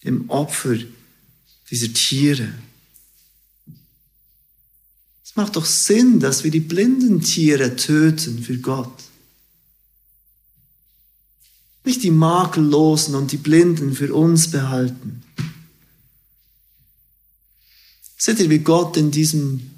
Im 0.00 0.28
Opfer 0.30 0.76
dieser 1.70 1.92
Tiere. 1.92 2.48
Es 5.24 5.36
macht 5.36 5.54
doch 5.54 5.66
Sinn, 5.66 6.18
dass 6.18 6.42
wir 6.42 6.50
die 6.50 6.58
blinden 6.58 7.20
Tiere 7.20 7.76
töten 7.76 8.42
für 8.42 8.58
Gott. 8.58 9.07
Nicht 11.88 12.02
die 12.02 12.10
Makellosen 12.10 13.14
und 13.14 13.32
die 13.32 13.38
Blinden 13.38 13.94
für 13.94 14.12
uns 14.12 14.50
behalten. 14.50 15.22
Seht 18.18 18.40
ihr, 18.40 18.50
wie 18.50 18.58
Gott 18.58 18.98
in 18.98 19.10
diesem 19.10 19.70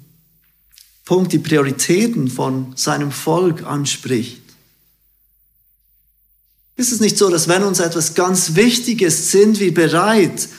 Punkt 1.05 1.31
die 1.31 1.39
Prioritäten 1.39 2.27
von 2.27 2.73
seinem 2.75 3.13
Volk 3.13 3.63
anspricht? 3.63 4.41
Ist 6.75 6.91
es 6.91 6.99
nicht 6.99 7.17
so, 7.17 7.29
dass 7.29 7.47
wenn 7.47 7.63
uns 7.63 7.79
etwas 7.79 8.13
ganz 8.13 8.55
Wichtiges 8.55 9.31
sind 9.31 9.61
wir 9.61 9.73
bereit, 9.73 10.49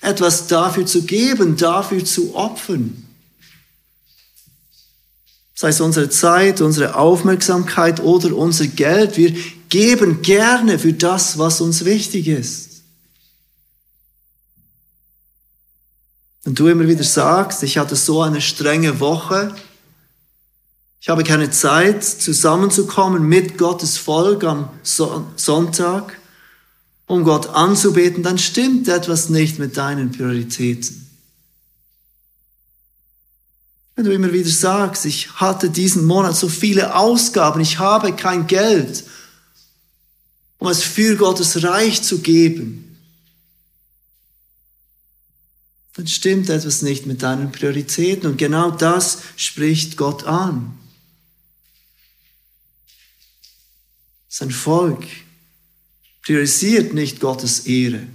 etwas 0.00 0.48
dafür 0.48 0.84
zu 0.84 1.04
geben, 1.04 1.56
dafür 1.56 2.04
zu 2.04 2.34
opfern? 2.34 3.06
Sei 5.54 5.68
es 5.68 5.80
unsere 5.80 6.10
Zeit, 6.10 6.60
unsere 6.60 6.96
Aufmerksamkeit 6.96 8.00
oder 8.00 8.34
unser 8.34 8.66
Geld. 8.66 9.16
Wir 9.16 9.32
geben 9.72 10.20
gerne 10.20 10.78
für 10.78 10.92
das, 10.92 11.38
was 11.38 11.62
uns 11.62 11.86
wichtig 11.86 12.28
ist. 12.28 12.82
Und 16.44 16.58
du 16.58 16.66
immer 16.68 16.86
wieder 16.86 17.04
sagst, 17.04 17.62
ich 17.62 17.78
hatte 17.78 17.96
so 17.96 18.20
eine 18.20 18.42
strenge 18.42 19.00
Woche, 19.00 19.54
ich 21.00 21.08
habe 21.08 21.24
keine 21.24 21.50
Zeit, 21.50 22.04
zusammenzukommen 22.04 23.26
mit 23.26 23.56
Gottes 23.56 23.96
Volk 23.96 24.44
am 24.44 24.68
Sonntag, 24.82 26.18
um 27.06 27.24
Gott 27.24 27.48
anzubeten, 27.48 28.22
dann 28.22 28.36
stimmt 28.36 28.88
etwas 28.88 29.30
nicht 29.30 29.58
mit 29.58 29.78
deinen 29.78 30.12
Prioritäten. 30.12 31.08
Wenn 33.96 34.04
du 34.04 34.12
immer 34.12 34.34
wieder 34.34 34.50
sagst, 34.50 35.06
ich 35.06 35.40
hatte 35.40 35.70
diesen 35.70 36.04
Monat 36.04 36.36
so 36.36 36.50
viele 36.50 36.94
Ausgaben, 36.94 37.62
ich 37.62 37.78
habe 37.78 38.12
kein 38.12 38.46
Geld, 38.46 39.04
um 40.62 40.68
es 40.68 40.84
für 40.84 41.16
Gottes 41.16 41.64
Reich 41.64 42.04
zu 42.04 42.20
geben, 42.20 42.96
dann 45.94 46.06
stimmt 46.06 46.48
etwas 46.50 46.82
nicht 46.82 47.04
mit 47.04 47.24
deinen 47.24 47.50
Prioritäten. 47.50 48.30
Und 48.30 48.36
genau 48.36 48.70
das 48.70 49.18
spricht 49.34 49.96
Gott 49.96 50.22
an. 50.22 50.78
Sein 54.28 54.52
Volk 54.52 55.04
priorisiert 56.22 56.94
nicht 56.94 57.18
Gottes 57.18 57.66
Ehre. 57.66 58.06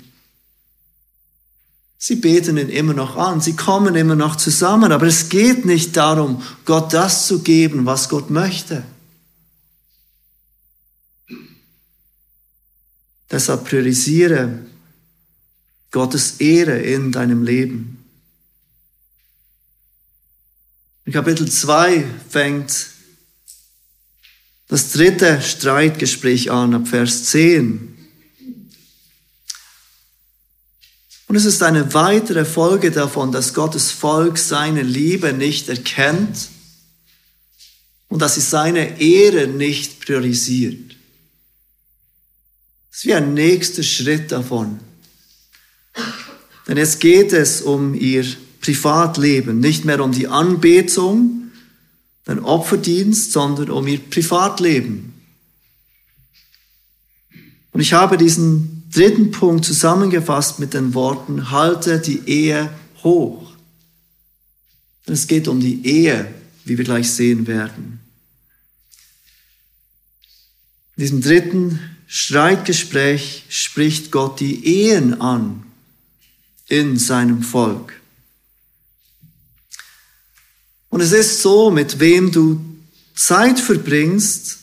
Sie 1.98 2.16
beten 2.16 2.56
ihn 2.56 2.70
immer 2.70 2.94
noch 2.94 3.18
an, 3.18 3.42
sie 3.42 3.58
kommen 3.58 3.96
immer 3.96 4.16
noch 4.16 4.38
zusammen, 4.38 4.94
aber 4.94 5.08
es 5.08 5.28
geht 5.28 5.66
nicht 5.66 5.98
darum, 5.98 6.42
Gott 6.64 6.94
das 6.94 7.28
zu 7.28 7.40
geben, 7.40 7.86
was 7.86 8.08
Gott 8.08 8.30
möchte. 8.30 8.86
Deshalb 13.30 13.66
priorisiere 13.66 14.66
Gottes 15.92 16.40
Ehre 16.40 16.80
in 16.80 17.12
deinem 17.12 17.44
Leben. 17.44 18.04
In 21.06 21.14
Kapitel 21.14 21.50
2 21.50 22.06
fängt 22.30 22.90
das 24.68 24.92
dritte 24.92 25.42
Streitgespräch 25.42 26.52
an, 26.52 26.74
ab 26.74 26.88
Vers 26.90 27.26
10. 27.26 27.98
Und 31.28 31.36
es 31.36 31.46
ist 31.46 31.64
eine 31.64 31.94
weitere 31.94 32.44
Folge 32.44 32.92
davon, 32.92 33.32
dass 33.32 33.54
Gottes 33.54 33.92
Volk 33.92 34.38
seine 34.38 34.82
Liebe 34.82 35.32
nicht 35.32 35.70
erkennt 35.70 36.50
und 38.10 38.22
dass 38.22 38.36
sie 38.36 38.42
seine 38.42 39.00
Ehre 39.00 39.48
nicht 39.48 40.02
priorisiert. 40.02 40.97
Das 42.98 43.04
ist 43.04 43.10
wie 43.10 43.14
ein 43.14 43.36
nächster 43.36 43.84
Schritt 43.84 44.32
davon. 44.32 44.80
Denn 46.68 46.78
jetzt 46.78 47.00
geht 47.00 47.32
es 47.32 47.62
um 47.62 47.94
ihr 47.94 48.26
Privatleben, 48.60 49.60
nicht 49.60 49.86
mehr 49.86 50.04
um 50.04 50.12
die 50.12 50.28
Anbetung, 50.28 51.52
den 52.28 52.40
Opferdienst, 52.40 53.34
sondern 53.34 53.70
um 53.70 53.86
ihr 53.86 54.00
Privatleben. 54.00 55.14
Und 57.72 57.82
ich 57.82 57.94
habe 57.94 58.18
diesen 58.18 58.90
dritten 58.92 59.30
Punkt 59.30 59.64
zusammengefasst 59.64 60.58
mit 60.58 60.74
den 60.74 60.96
Worten, 60.96 61.52
halte 61.52 62.00
die 62.00 62.28
Ehe 62.28 62.68
hoch. 63.04 63.52
Denn 65.06 65.14
es 65.14 65.28
geht 65.28 65.48
um 65.48 65.60
die 65.60 65.86
Ehe, 65.86 66.34
wie 66.66 66.80
wir 66.80 66.86
gleich 66.86 67.12
sehen 67.12 67.46
werden. 67.46 68.00
In 70.96 71.02
diesem 71.04 71.22
dritten 71.22 71.97
Streitgespräch 72.08 73.44
spricht 73.50 74.12
Gott 74.12 74.40
die 74.40 74.66
Ehen 74.66 75.20
an 75.20 75.64
in 76.68 76.98
seinem 76.98 77.44
Volk. 77.44 77.94
Und 80.90 81.02
es 81.02 81.12
ist 81.12 81.42
so, 81.42 81.70
mit 81.70 82.00
wem 82.00 82.32
du 82.32 82.60
Zeit 83.14 83.60
verbringst, 83.60 84.60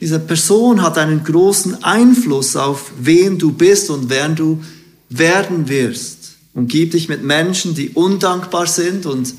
diese 0.00 0.20
Person 0.20 0.82
hat 0.82 0.98
einen 0.98 1.24
großen 1.24 1.82
Einfluss 1.82 2.54
auf 2.54 2.92
wen 2.98 3.38
du 3.38 3.52
bist 3.52 3.88
und 3.88 4.10
wer 4.10 4.28
du 4.28 4.62
werden 5.08 5.68
wirst. 5.68 6.36
Umgib 6.52 6.90
dich 6.90 7.08
mit 7.08 7.22
Menschen, 7.22 7.74
die 7.74 7.90
undankbar 7.90 8.66
sind 8.66 9.06
und 9.06 9.34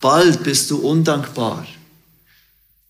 bald 0.00 0.42
bist 0.42 0.70
du 0.70 0.76
undankbar. 0.76 1.66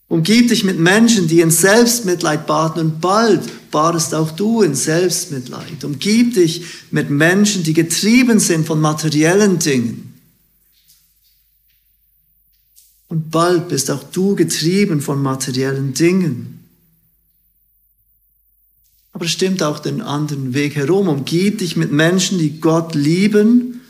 Umgib 0.09 0.49
dich 0.49 0.65
mit 0.65 0.79
Menschen, 0.79 1.29
die 1.29 1.41
in 1.41 1.51
Selbstmitleid 1.51 2.47
baden 2.47 2.81
und 2.81 3.01
bald 3.01 3.71
badest 3.71 4.15
auch 4.15 4.31
du 4.31 4.63
in 4.63 4.75
Selbstmitleid. 4.75 5.83
Umgib 5.83 6.35
dich 6.35 6.65
mit 6.91 7.11
Menschen, 7.11 7.63
die 7.63 7.73
getrieben 7.73 8.39
sind 8.39 8.67
von 8.67 8.81
materiellen 8.81 9.59
Dingen. 9.59 10.15
Und 13.09 13.31
bald 13.31 13.69
bist 13.69 13.91
auch 13.91 14.03
du 14.03 14.35
getrieben 14.35 15.01
von 15.01 15.23
materiellen 15.23 15.95
Dingen. 15.95 16.69
Aber 19.13 19.25
es 19.25 19.31
stimmt 19.31 19.63
auch 19.63 19.79
den 19.79 20.03
anderen 20.03 20.55
Weg 20.55 20.75
herum. 20.75 21.09
Umgib 21.09 21.59
dich 21.59 21.77
mit 21.77 21.93
Menschen, 21.93 22.39
die 22.39 22.61
Gott 22.61 22.95
lieben 22.95 23.81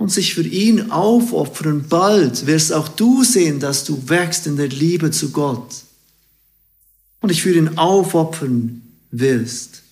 und 0.00 0.10
sich 0.10 0.32
für 0.32 0.46
ihn 0.46 0.90
aufopfern, 0.90 1.84
bald 1.86 2.46
wirst 2.46 2.72
auch 2.72 2.88
du 2.88 3.22
sehen, 3.22 3.60
dass 3.60 3.84
du 3.84 4.08
wächst 4.08 4.46
in 4.46 4.56
der 4.56 4.68
Liebe 4.68 5.10
zu 5.10 5.30
Gott 5.30 5.74
und 7.20 7.28
dich 7.28 7.42
für 7.42 7.54
ihn 7.54 7.76
aufopfern 7.76 8.80
willst. 9.10 9.82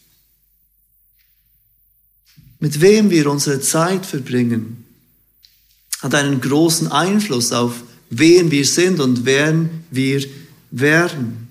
Mit 2.59 2.81
wem 2.81 3.11
wir 3.11 3.31
unsere 3.31 3.61
Zeit 3.61 4.07
verbringen, 4.07 4.87
hat 6.01 6.15
einen 6.15 6.41
großen 6.41 6.91
Einfluss 6.91 7.53
auf 7.53 7.83
wen 8.09 8.51
wir 8.51 8.65
sind 8.65 9.01
und 9.01 9.27
wer 9.27 9.69
wir 9.91 10.25
werden. 10.71 11.49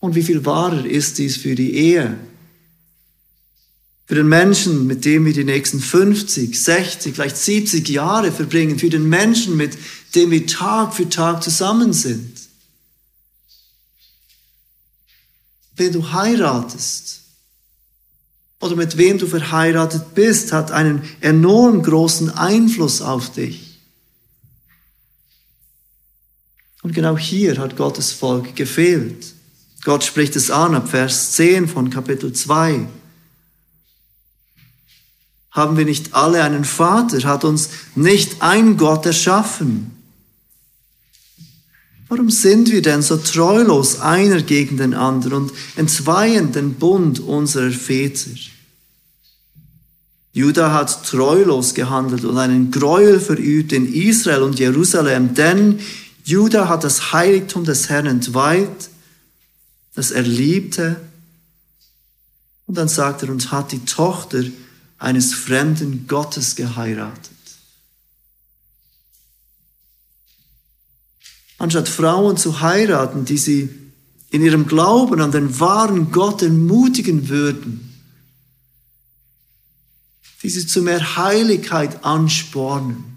Und 0.00 0.16
wie 0.16 0.24
viel 0.24 0.44
wahrer 0.44 0.84
ist 0.84 1.18
dies 1.18 1.36
für 1.36 1.54
die 1.54 1.72
Ehe? 1.76 2.18
Für 4.12 4.16
den 4.16 4.28
Menschen, 4.28 4.86
mit 4.86 5.06
dem 5.06 5.24
wir 5.24 5.32
die 5.32 5.42
nächsten 5.42 5.80
50, 5.80 6.62
60, 6.62 7.14
vielleicht 7.14 7.38
70 7.38 7.88
Jahre 7.88 8.30
verbringen. 8.30 8.78
Für 8.78 8.90
den 8.90 9.08
Menschen, 9.08 9.56
mit 9.56 9.78
dem 10.14 10.30
wir 10.30 10.46
Tag 10.46 10.92
für 10.92 11.08
Tag 11.08 11.42
zusammen 11.42 11.94
sind. 11.94 12.38
Wenn 15.76 15.94
du 15.94 16.12
heiratest 16.12 17.22
oder 18.60 18.76
mit 18.76 18.98
wem 18.98 19.16
du 19.16 19.26
verheiratet 19.26 20.14
bist, 20.14 20.52
hat 20.52 20.72
einen 20.72 21.08
enorm 21.22 21.82
großen 21.82 22.28
Einfluss 22.36 23.00
auf 23.00 23.32
dich. 23.32 23.80
Und 26.82 26.92
genau 26.92 27.16
hier 27.16 27.56
hat 27.56 27.78
Gottes 27.78 28.12
Volk 28.12 28.56
gefehlt. 28.56 29.32
Gott 29.84 30.04
spricht 30.04 30.36
es 30.36 30.50
an 30.50 30.74
ab 30.74 30.90
Vers 30.90 31.32
10 31.32 31.66
von 31.66 31.88
Kapitel 31.88 32.34
2. 32.34 32.88
Haben 35.52 35.76
wir 35.76 35.84
nicht 35.84 36.14
alle 36.14 36.42
einen 36.42 36.64
Vater? 36.64 37.22
Hat 37.28 37.44
uns 37.44 37.68
nicht 37.94 38.40
ein 38.40 38.76
Gott 38.78 39.06
erschaffen? 39.06 39.90
Warum 42.08 42.30
sind 42.30 42.70
wir 42.70 42.82
denn 42.82 43.00
so 43.00 43.16
treulos 43.16 44.00
einer 44.00 44.42
gegen 44.42 44.76
den 44.76 44.92
anderen 44.92 45.44
und 45.44 45.52
entzweien 45.76 46.52
den 46.52 46.74
Bund 46.74 47.20
unserer 47.20 47.70
Väter? 47.70 48.30
Judah 50.34 50.72
hat 50.72 51.06
treulos 51.06 51.74
gehandelt 51.74 52.24
und 52.24 52.38
einen 52.38 52.70
Gräuel 52.70 53.20
verübt 53.20 53.72
in 53.72 53.92
Israel 53.92 54.42
und 54.42 54.58
Jerusalem, 54.58 55.34
denn 55.34 55.80
Judah 56.24 56.68
hat 56.68 56.84
das 56.84 57.12
Heiligtum 57.12 57.64
des 57.64 57.90
Herrn 57.90 58.06
entweiht, 58.06 58.88
das 59.94 60.10
er 60.10 60.22
liebte. 60.22 60.96
Und 62.66 62.78
dann 62.78 62.88
sagt 62.88 63.22
er, 63.22 63.30
und 63.30 63.52
hat 63.52 63.72
die 63.72 63.84
Tochter 63.84 64.42
eines 65.02 65.34
fremden 65.34 66.06
Gottes 66.06 66.54
geheiratet. 66.54 67.32
Anstatt 71.58 71.88
Frauen 71.88 72.36
zu 72.36 72.60
heiraten, 72.60 73.24
die 73.24 73.36
sie 73.36 73.68
in 74.30 74.42
ihrem 74.42 74.66
Glauben 74.66 75.20
an 75.20 75.32
den 75.32 75.58
wahren 75.58 76.12
Gott 76.12 76.42
ermutigen 76.42 77.28
würden, 77.28 78.00
die 80.42 80.48
sie 80.48 80.66
zu 80.66 80.82
mehr 80.82 81.16
Heiligkeit 81.16 82.04
anspornen, 82.04 83.16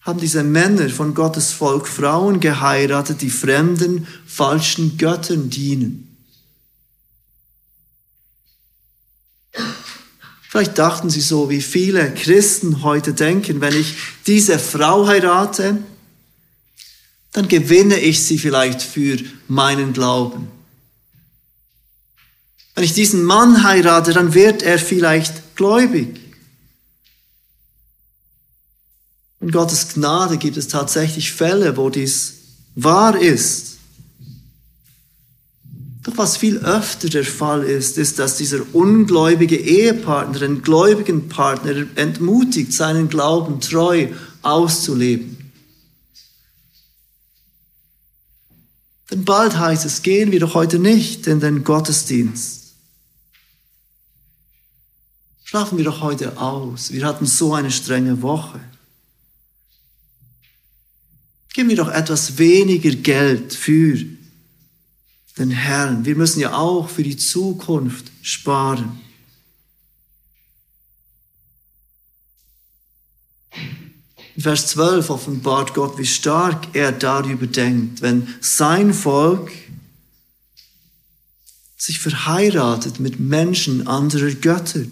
haben 0.00 0.20
diese 0.20 0.44
Männer 0.44 0.90
von 0.90 1.14
Gottes 1.14 1.52
Volk 1.52 1.88
Frauen 1.88 2.40
geheiratet, 2.40 3.22
die 3.22 3.30
fremden, 3.30 4.06
falschen 4.26 4.96
Göttern 4.98 5.50
dienen. 5.50 6.07
Vielleicht 10.58 10.78
dachten 10.78 11.08
sie 11.08 11.20
so, 11.20 11.50
wie 11.50 11.62
viele 11.62 12.12
Christen 12.12 12.82
heute 12.82 13.14
denken, 13.14 13.60
wenn 13.60 13.78
ich 13.78 13.94
diese 14.26 14.58
Frau 14.58 15.06
heirate, 15.06 15.78
dann 17.30 17.46
gewinne 17.46 17.96
ich 18.00 18.24
sie 18.24 18.40
vielleicht 18.40 18.82
für 18.82 19.18
meinen 19.46 19.92
Glauben. 19.92 20.48
Wenn 22.74 22.82
ich 22.82 22.92
diesen 22.92 23.22
Mann 23.22 23.62
heirate, 23.62 24.12
dann 24.12 24.34
wird 24.34 24.64
er 24.64 24.80
vielleicht 24.80 25.54
gläubig. 25.54 26.18
In 29.38 29.52
Gottes 29.52 29.94
Gnade 29.94 30.38
gibt 30.38 30.56
es 30.56 30.66
tatsächlich 30.66 31.32
Fälle, 31.32 31.76
wo 31.76 31.88
dies 31.88 32.34
wahr 32.74 33.16
ist. 33.16 33.77
Doch 36.08 36.16
was 36.16 36.38
viel 36.38 36.56
öfter 36.60 37.10
der 37.10 37.24
Fall 37.24 37.64
ist, 37.64 37.98
ist, 37.98 38.18
dass 38.18 38.38
dieser 38.38 38.74
ungläubige 38.74 39.56
Ehepartner 39.56 40.38
den 40.38 40.62
gläubigen 40.62 41.28
Partner 41.28 41.86
entmutigt, 41.96 42.72
seinen 42.72 43.10
Glauben 43.10 43.60
treu 43.60 44.08
auszuleben. 44.40 45.52
Denn 49.10 49.26
bald 49.26 49.58
heißt 49.58 49.84
es, 49.84 50.00
gehen 50.00 50.32
wir 50.32 50.40
doch 50.40 50.54
heute 50.54 50.78
nicht 50.78 51.26
in 51.26 51.40
den 51.40 51.62
Gottesdienst. 51.62 52.72
Schlafen 55.44 55.76
wir 55.76 55.84
doch 55.84 56.00
heute 56.00 56.38
aus. 56.38 56.90
Wir 56.90 57.04
hatten 57.04 57.26
so 57.26 57.52
eine 57.52 57.70
strenge 57.70 58.22
Woche. 58.22 58.60
Geben 61.52 61.68
wir 61.68 61.76
doch 61.76 61.90
etwas 61.90 62.38
weniger 62.38 62.92
Geld 62.92 63.52
für 63.52 64.17
den 65.38 65.50
Herrn. 65.50 66.04
Wir 66.04 66.16
müssen 66.16 66.40
ja 66.40 66.54
auch 66.54 66.88
für 66.88 67.02
die 67.02 67.16
Zukunft 67.16 68.10
sparen. 68.22 69.00
In 74.36 74.42
Vers 74.42 74.68
12 74.68 75.10
offenbart 75.10 75.74
Gott, 75.74 75.98
wie 75.98 76.06
stark 76.06 76.68
er 76.72 76.92
darüber 76.92 77.46
denkt, 77.46 78.02
wenn 78.02 78.28
sein 78.40 78.94
Volk 78.94 79.50
sich 81.76 81.98
verheiratet 81.98 83.00
mit 83.00 83.18
Menschen 83.18 83.88
anderer 83.88 84.30
Götter. 84.30 84.84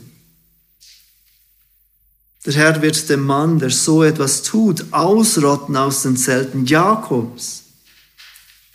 Der 2.44 2.54
Herr 2.54 2.80
wird 2.80 3.08
den 3.08 3.20
Mann, 3.20 3.58
der 3.58 3.70
so 3.70 4.02
etwas 4.04 4.42
tut, 4.42 4.92
ausrotten 4.92 5.76
aus 5.76 6.02
den 6.02 6.16
Zelten 6.16 6.64
Jakobs. 6.64 7.65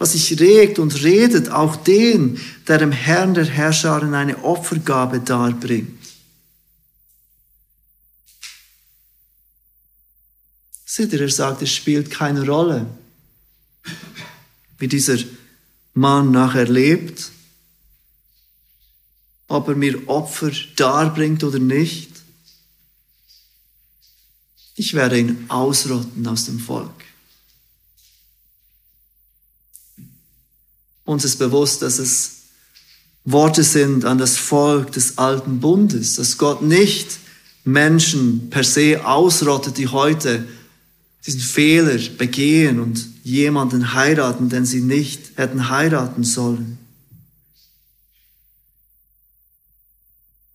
Was 0.02 0.14
sich 0.14 0.40
regt 0.40 0.80
und 0.80 1.04
redet, 1.04 1.50
auch 1.50 1.76
den, 1.76 2.42
der 2.68 2.80
dem 2.80 2.92
Herrn 2.92 3.36
der 3.36 3.46
Herrscharen 3.46 4.16
eine 4.16 4.44
Opfergabe 4.44 5.20
darbringt. 5.20 6.04
Seht 10.84 11.14
ihr, 11.14 11.22
er 11.22 11.30
sagt, 11.30 11.62
es 11.62 11.72
spielt 11.72 12.10
keine 12.10 12.48
Rolle, 12.48 12.88
wie 14.80 14.88
dieser 14.88 15.20
Mann 15.94 16.32
nachher 16.32 16.68
lebt, 16.68 17.30
ob 19.50 19.68
er 19.68 19.76
mir 19.76 20.10
Opfer 20.10 20.50
darbringt 20.78 21.44
oder 21.44 21.60
nicht. 21.60 22.10
Ich 24.74 24.96
werde 24.96 25.20
ihn 25.20 25.46
ausrotten 25.48 26.26
aus 26.26 26.46
dem 26.46 26.58
Volk. 26.58 27.11
Uns 31.12 31.26
ist 31.26 31.40
bewusst, 31.40 31.82
dass 31.82 32.00
es 32.00 32.44
Worte 33.26 33.64
sind 33.64 34.06
an 34.06 34.18
das 34.18 34.38
Volk 34.38 34.94
des 34.94 35.18
alten 35.18 35.60
Bundes, 35.60 36.16
dass 36.16 36.38
Gott 36.38 36.62
nicht 36.62 37.20
Menschen 37.66 38.50
per 38.50 38.64
se 38.64 39.06
ausrottet, 39.06 39.78
die 39.78 39.90
heute 39.90 40.48
diesen 41.26 41.42
Fehler 41.42 42.00
begehen 42.18 42.80
und 42.80 43.06
jemanden 43.24 43.94
heiraten, 43.94 44.48
den 44.48 44.66
sie 44.66 44.80
nicht 44.80 45.34
hätten 45.36 45.70
heiraten 45.70 46.24
sollen. 46.24 46.78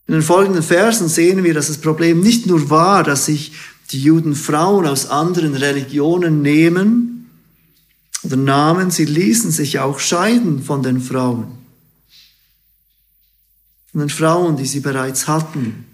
In 0.07 0.15
den 0.15 0.23
folgenden 0.23 0.63
Versen 0.63 1.11
sehen 1.11 1.45
wir, 1.45 1.53
dass 1.53 1.67
das 1.67 1.83
Problem 1.83 2.21
nicht 2.21 2.47
nur 2.47 2.71
war, 2.71 3.05
dass 3.05 3.27
sich 3.27 3.53
die 3.91 4.01
Juden 4.01 4.35
Frauen 4.35 4.87
aus 4.87 5.11
anderen 5.11 5.55
Religionen 5.55 6.41
nehmen 6.41 7.16
oder 8.23 8.37
nahmen, 8.37 8.91
sie 8.91 9.05
ließen 9.05 9.51
sich 9.51 9.79
auch 9.79 9.99
scheiden 9.99 10.63
von 10.63 10.83
den 10.83 11.01
Frauen, 11.01 11.59
von 13.91 14.01
den 14.01 14.11
Frauen, 14.11 14.57
die 14.57 14.67
sie 14.67 14.81
bereits 14.81 15.29
hatten. 15.29 15.85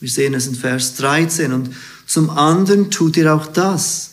Wir 0.00 0.10
sehen 0.10 0.34
es 0.34 0.46
in 0.46 0.54
Vers 0.54 0.96
13 0.96 1.52
und 1.52 1.70
zum 2.06 2.30
anderen 2.30 2.90
tut 2.90 3.16
ihr 3.16 3.34
auch 3.34 3.46
das. 3.46 4.10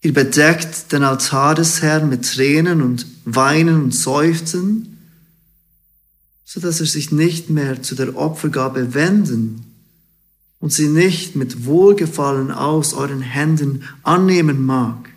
Ihr 0.00 0.14
bedeckt 0.14 0.92
den 0.92 1.02
Altar 1.02 1.54
des 1.54 1.82
Herrn 1.82 2.08
mit 2.08 2.32
Tränen 2.32 2.80
und 2.80 3.06
Weinen 3.24 3.82
und 3.82 3.94
Seufzen, 3.94 4.98
so 6.44 6.60
dass 6.60 6.80
er 6.80 6.86
sich 6.86 7.10
nicht 7.10 7.50
mehr 7.50 7.82
zu 7.82 7.94
der 7.94 8.16
Opfergabe 8.16 8.94
wenden 8.94 9.75
und 10.66 10.72
sie 10.72 10.88
nicht 10.88 11.36
mit 11.36 11.64
Wohlgefallen 11.64 12.50
aus 12.50 12.92
euren 12.92 13.20
Händen 13.20 13.84
annehmen 14.02 14.66
mag. 14.66 15.08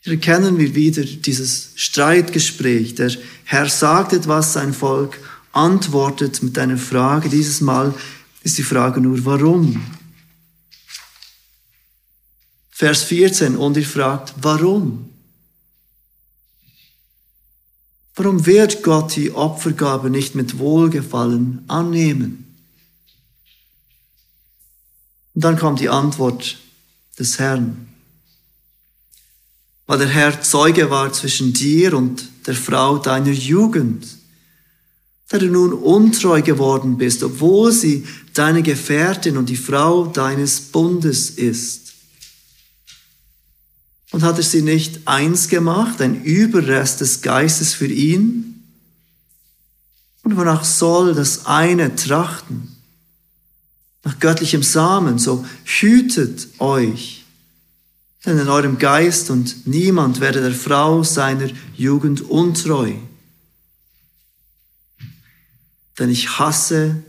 Hier 0.00 0.14
erkennen 0.14 0.58
wir 0.58 0.74
wieder 0.74 1.04
dieses 1.04 1.70
Streitgespräch. 1.76 2.96
Der 2.96 3.12
Herr 3.44 3.68
sagt 3.68 4.12
etwas, 4.12 4.54
sein 4.54 4.74
Volk 4.74 5.20
antwortet 5.52 6.42
mit 6.42 6.58
einer 6.58 6.78
Frage. 6.78 7.28
Dieses 7.28 7.60
Mal 7.60 7.94
ist 8.42 8.58
die 8.58 8.64
Frage 8.64 9.00
nur, 9.00 9.24
warum? 9.24 9.80
Vers 12.70 13.04
14, 13.04 13.54
und 13.56 13.76
ihr 13.76 13.86
fragt, 13.86 14.34
warum? 14.42 15.10
Warum 18.18 18.44
wird 18.44 18.82
Gott 18.82 19.16
die 19.16 19.30
Opfergabe 19.30 20.10
nicht 20.10 20.34
mit 20.34 20.58
Wohlgefallen 20.58 21.64
annehmen? 21.68 22.54
Und 25.34 25.44
dann 25.44 25.58
kommt 25.58 25.80
die 25.80 25.88
Antwort 25.88 26.58
des 27.18 27.38
Herrn. 27.38 27.88
Weil 29.86 29.98
der 29.98 30.08
Herr 30.08 30.42
Zeuge 30.42 30.90
war 30.90 31.12
zwischen 31.12 31.52
dir 31.52 31.94
und 31.94 32.28
der 32.46 32.54
Frau 32.54 32.98
deiner 32.98 33.30
Jugend 33.30 34.18
da 35.28 35.36
du 35.38 35.46
nun 35.46 35.72
untreu 35.74 36.40
geworden 36.42 36.96
bist, 36.96 37.22
obwohl 37.22 37.70
sie 37.70 38.06
deine 38.32 38.62
Gefährtin 38.62 39.36
und 39.36 39.50
die 39.50 39.56
Frau 39.56 40.06
deines 40.06 40.60
Bundes 40.60 41.30
ist. 41.30 41.87
Und 44.10 44.22
hat 44.22 44.38
er 44.38 44.42
sie 44.42 44.62
nicht 44.62 45.06
eins 45.06 45.48
gemacht, 45.48 46.00
ein 46.00 46.22
Überrest 46.22 47.00
des 47.00 47.20
Geistes 47.22 47.74
für 47.74 47.86
ihn? 47.86 48.62
Und 50.22 50.36
wonach 50.36 50.64
soll 50.64 51.14
das 51.14 51.46
eine 51.46 51.94
trachten? 51.94 52.76
Nach 54.04 54.18
göttlichem 54.18 54.62
Samen, 54.62 55.18
so 55.18 55.44
hütet 55.64 56.48
euch, 56.58 57.24
denn 58.24 58.38
in 58.38 58.48
eurem 58.48 58.78
Geist 58.78 59.30
und 59.30 59.66
niemand 59.66 60.20
werde 60.20 60.40
der 60.40 60.54
Frau 60.54 61.02
seiner 61.02 61.48
Jugend 61.76 62.22
untreu 62.22 62.94
denn 65.98 66.10
ich 66.10 66.38
hasse 66.38 67.02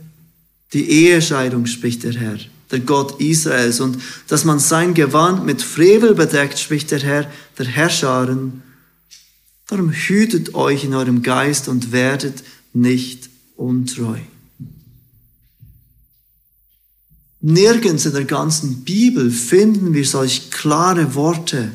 die 0.72 0.88
Ehescheidung, 0.88 1.66
spricht 1.66 2.02
der 2.02 2.14
Herr, 2.14 2.38
der 2.70 2.80
Gott 2.80 3.20
Israels, 3.20 3.80
und 3.80 3.98
dass 4.28 4.44
man 4.44 4.58
sein 4.58 4.94
Gewand 4.94 5.44
mit 5.44 5.62
Frevel 5.62 6.14
bedeckt, 6.14 6.58
spricht 6.58 6.90
der 6.90 7.00
Herr, 7.00 7.30
der 7.58 7.66
Herrscharen. 7.66 8.62
Darum 9.66 9.90
hütet 9.90 10.54
euch 10.54 10.84
in 10.84 10.94
eurem 10.94 11.22
Geist 11.22 11.68
und 11.68 11.92
werdet 11.92 12.42
nicht 12.72 13.28
untreu. 13.56 14.18
Nirgends 17.40 18.04
in 18.04 18.12
der 18.12 18.24
ganzen 18.24 18.84
Bibel 18.84 19.30
finden 19.30 19.94
wir 19.94 20.04
solch 20.04 20.50
klare 20.50 21.14
Worte 21.14 21.72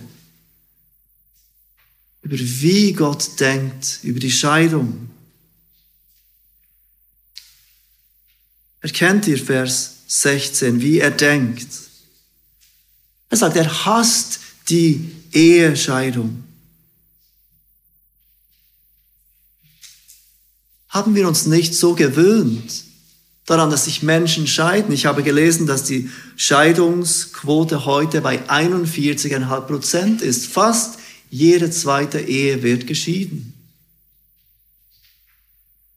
über 2.25 2.37
wie 2.39 2.91
Gott 2.93 3.39
denkt, 3.39 3.99
über 4.01 4.19
die 4.19 4.31
Scheidung. 4.31 5.09
Erkennt 8.81 9.27
ihr 9.27 9.37
Vers 9.37 9.94
16, 10.07 10.81
wie 10.81 10.99
er 10.99 11.11
denkt? 11.11 11.67
Er 13.29 13.37
sagt, 13.37 13.55
er 13.55 13.85
hasst 13.85 14.39
die 14.69 15.11
Ehescheidung. 15.31 16.43
Haben 20.89 21.15
wir 21.15 21.27
uns 21.27 21.45
nicht 21.45 21.75
so 21.75 21.93
gewöhnt 21.93 22.85
daran, 23.45 23.69
dass 23.69 23.85
sich 23.85 24.01
Menschen 24.01 24.47
scheiden? 24.47 24.93
Ich 24.93 25.05
habe 25.05 25.23
gelesen, 25.23 25.67
dass 25.67 25.83
die 25.83 26.09
Scheidungsquote 26.37 27.85
heute 27.85 28.21
bei 28.21 28.47
41,5 28.47 29.61
Prozent 29.61 30.21
ist. 30.21 30.45
Fast 30.45 30.99
jede 31.29 31.69
zweite 31.69 32.21
Ehe 32.21 32.63
wird 32.63 32.87
geschieden. 32.87 33.54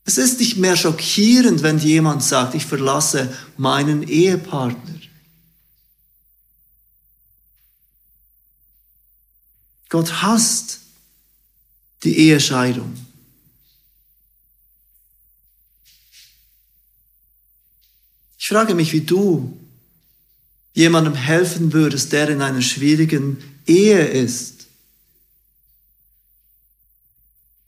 Es 0.08 0.16
ist 0.16 0.40
nicht 0.40 0.56
mehr 0.56 0.74
schockierend, 0.74 1.62
wenn 1.62 1.76
jemand 1.76 2.22
sagt, 2.22 2.54
ich 2.54 2.64
verlasse 2.64 3.30
meinen 3.58 4.02
Ehepartner. 4.02 4.98
Gott 9.90 10.22
hasst 10.22 10.80
die 12.04 12.16
Ehescheidung. 12.16 12.96
Ich 18.38 18.48
frage 18.48 18.74
mich, 18.74 18.94
wie 18.94 19.02
du 19.02 19.60
jemandem 20.72 21.16
helfen 21.16 21.74
würdest, 21.74 22.12
der 22.12 22.30
in 22.30 22.40
einer 22.40 22.62
schwierigen 22.62 23.36
Ehe 23.66 24.06
ist. 24.06 24.57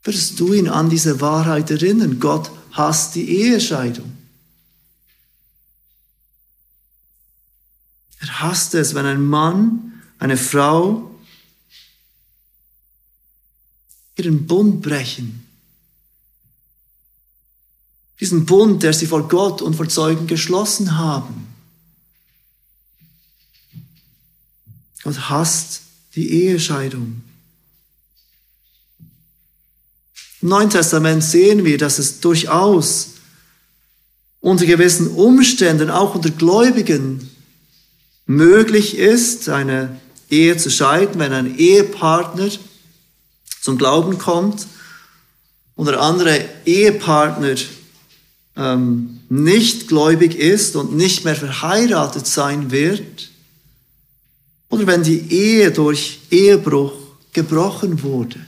Wirst 0.02 0.40
du 0.40 0.52
ihn 0.54 0.68
an 0.68 0.88
diese 0.88 1.20
Wahrheit 1.20 1.70
erinnern? 1.70 2.18
Gott 2.20 2.50
hasst 2.72 3.14
die 3.14 3.28
Ehescheidung. 3.28 4.16
Er 8.20 8.40
hasst 8.40 8.74
es, 8.74 8.94
wenn 8.94 9.06
ein 9.06 9.24
Mann, 9.24 10.02
eine 10.18 10.36
Frau 10.36 11.10
ihren 14.16 14.46
Bund 14.46 14.82
brechen. 14.82 15.46
Diesen 18.20 18.44
Bund, 18.44 18.82
der 18.82 18.92
sie 18.92 19.06
vor 19.06 19.28
Gott 19.28 19.62
und 19.62 19.74
vor 19.74 19.88
Zeugen 19.88 20.26
geschlossen 20.26 20.98
haben. 20.98 21.48
Gott 25.02 25.30
hasst 25.30 25.82
die 26.14 26.30
Ehescheidung. 26.44 27.22
Im 30.42 30.48
Neuen 30.48 30.70
Testament 30.70 31.22
sehen 31.22 31.64
wir, 31.64 31.76
dass 31.76 31.98
es 31.98 32.20
durchaus 32.20 33.10
unter 34.40 34.64
gewissen 34.64 35.08
Umständen, 35.08 35.90
auch 35.90 36.14
unter 36.14 36.30
Gläubigen, 36.30 37.30
möglich 38.26 38.96
ist, 38.96 39.48
eine 39.48 40.00
Ehe 40.30 40.56
zu 40.56 40.70
scheiden, 40.70 41.18
wenn 41.18 41.32
ein 41.32 41.58
Ehepartner 41.58 42.48
zum 43.60 43.76
Glauben 43.76 44.18
kommt 44.18 44.66
und 45.74 45.86
der 45.86 46.00
andere 46.00 46.44
Ehepartner 46.64 47.56
ähm, 48.56 49.20
nicht 49.28 49.88
gläubig 49.88 50.36
ist 50.36 50.76
und 50.76 50.96
nicht 50.96 51.24
mehr 51.24 51.36
verheiratet 51.36 52.26
sein 52.26 52.70
wird, 52.70 53.30
oder 54.70 54.86
wenn 54.86 55.02
die 55.02 55.32
Ehe 55.32 55.72
durch 55.72 56.20
Ehebruch 56.30 56.92
gebrochen 57.32 58.02
wurde. 58.02 58.38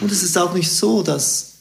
Und 0.00 0.10
es 0.12 0.22
ist 0.22 0.36
auch 0.36 0.54
nicht 0.54 0.70
so, 0.70 1.02
dass 1.02 1.54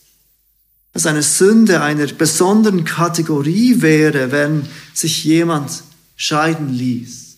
es 0.93 1.05
eine 1.05 1.23
Sünde 1.23 1.81
einer 1.81 2.05
besonderen 2.07 2.85
Kategorie 2.85 3.81
wäre, 3.81 4.31
wenn 4.31 4.67
sich 4.93 5.23
jemand 5.23 5.83
scheiden 6.15 6.69
ließ. 6.69 7.37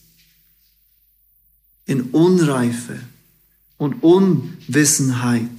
In 1.86 2.02
Unreife 2.12 3.00
und 3.78 4.04
Unwissenheit. 4.04 5.50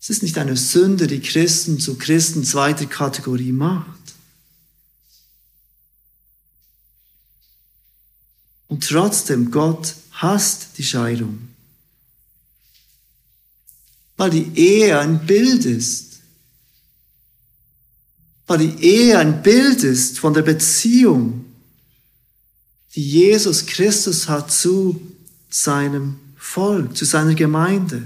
Es 0.00 0.10
ist 0.10 0.22
nicht 0.22 0.38
eine 0.38 0.56
Sünde, 0.56 1.06
die 1.06 1.20
Christen 1.20 1.80
zu 1.80 1.98
Christen 1.98 2.44
zweiter 2.44 2.86
Kategorie 2.86 3.52
macht. 3.52 3.86
Und 8.68 8.86
trotzdem, 8.88 9.50
Gott 9.50 9.94
hasst 10.12 10.78
die 10.78 10.84
Scheidung. 10.84 11.48
Weil 14.16 14.30
die 14.30 14.50
Ehe 14.54 14.98
ein 14.98 15.26
Bild 15.26 15.64
ist. 15.64 16.20
Weil 18.46 18.58
die 18.58 18.84
Ehe 18.84 19.18
ein 19.18 19.42
Bild 19.42 19.82
ist 19.82 20.18
von 20.18 20.32
der 20.32 20.42
Beziehung, 20.42 21.44
die 22.94 23.02
Jesus 23.02 23.66
Christus 23.66 24.28
hat 24.28 24.50
zu 24.52 25.00
seinem 25.50 26.16
Volk, 26.36 26.96
zu 26.96 27.04
seiner 27.04 27.34
Gemeinde. 27.34 28.04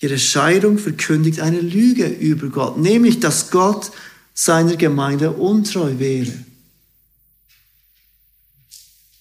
Ihre 0.00 0.18
Scheidung 0.18 0.78
verkündigt 0.78 1.40
eine 1.40 1.60
Lüge 1.60 2.06
über 2.06 2.48
Gott, 2.48 2.78
nämlich 2.78 3.20
dass 3.20 3.50
Gott 3.50 3.90
seiner 4.34 4.76
Gemeinde 4.76 5.32
untreu 5.32 5.98
wäre. 5.98 6.32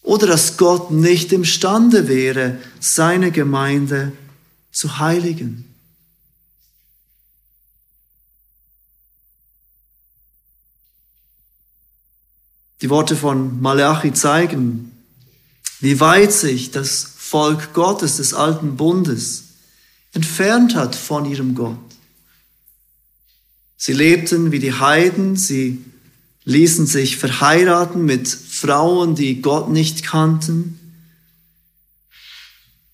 Oder 0.04 0.28
dass 0.28 0.58
Gott 0.58 0.92
nicht 0.92 1.32
imstande 1.32 2.08
wäre, 2.08 2.60
seine 2.80 3.32
Gemeinde 3.32 4.12
zu 4.72 5.00
heiligen. 5.00 5.74
Die 12.82 12.90
Worte 12.90 13.16
von 13.16 13.62
Malachi 13.62 14.12
zeigen, 14.12 14.92
wie 15.80 16.02
weit 16.02 16.34
sich 16.34 16.72
das 16.72 17.14
Volk 17.18 17.74
Gottes 17.74 18.18
des 18.18 18.34
alten 18.34 18.76
Bundes 18.76 19.46
entfernt 20.12 20.76
hat 20.76 20.96
von 20.96 21.26
ihrem 21.26 21.56
Gott. 21.56 21.78
Sie 23.78 23.94
lebten 23.94 24.52
wie 24.52 24.60
die 24.60 24.74
Heiden, 24.74 25.38
sie 25.38 25.84
ließen 26.46 26.86
sich 26.86 27.18
verheiraten 27.18 28.04
mit 28.06 28.28
Frauen, 28.28 29.16
die 29.16 29.42
Gott 29.42 29.70
nicht 29.70 30.04
kannten. 30.04 30.80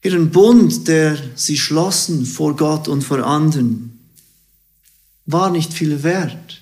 Ihren 0.01 0.31
Bund, 0.31 0.87
der 0.87 1.17
sie 1.35 1.57
schlossen 1.57 2.25
vor 2.25 2.55
Gott 2.55 2.87
und 2.87 3.03
vor 3.03 3.25
anderen, 3.25 3.99
war 5.25 5.49
nicht 5.51 5.73
viel 5.73 6.03
wert. 6.03 6.61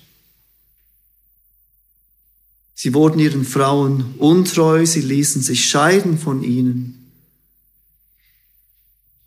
Sie 2.74 2.94
wurden 2.94 3.18
ihren 3.18 3.44
Frauen 3.44 4.14
untreu, 4.18 4.86
sie 4.86 5.00
ließen 5.00 5.42
sich 5.42 5.68
scheiden 5.68 6.18
von 6.18 6.42
ihnen. 6.42 7.10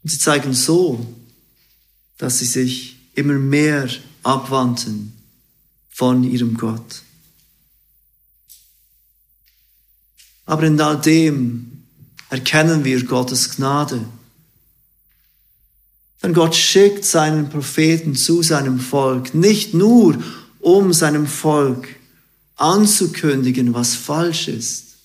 Und 0.03 0.09
sie 0.09 0.19
zeigen 0.19 0.53
so, 0.53 1.05
dass 2.17 2.39
sie 2.39 2.45
sich 2.45 2.97
immer 3.13 3.33
mehr 3.33 3.89
abwandten 4.23 5.13
von 5.89 6.23
ihrem 6.23 6.55
Gott. 6.55 7.01
Aber 10.51 10.63
in 10.63 10.81
all 10.81 10.99
dem 10.99 11.85
erkennen 12.29 12.83
wir 12.83 13.05
Gottes 13.05 13.55
Gnade. 13.55 14.05
Denn 16.21 16.33
Gott 16.33 16.53
schickt 16.53 17.05
seinen 17.05 17.47
Propheten 17.47 18.15
zu 18.15 18.43
seinem 18.43 18.77
Volk, 18.77 19.33
nicht 19.33 19.73
nur 19.73 20.21
um 20.59 20.91
seinem 20.91 21.25
Volk 21.25 21.87
anzukündigen, 22.57 23.73
was 23.73 23.95
falsch 23.95 24.49
ist, 24.49 24.97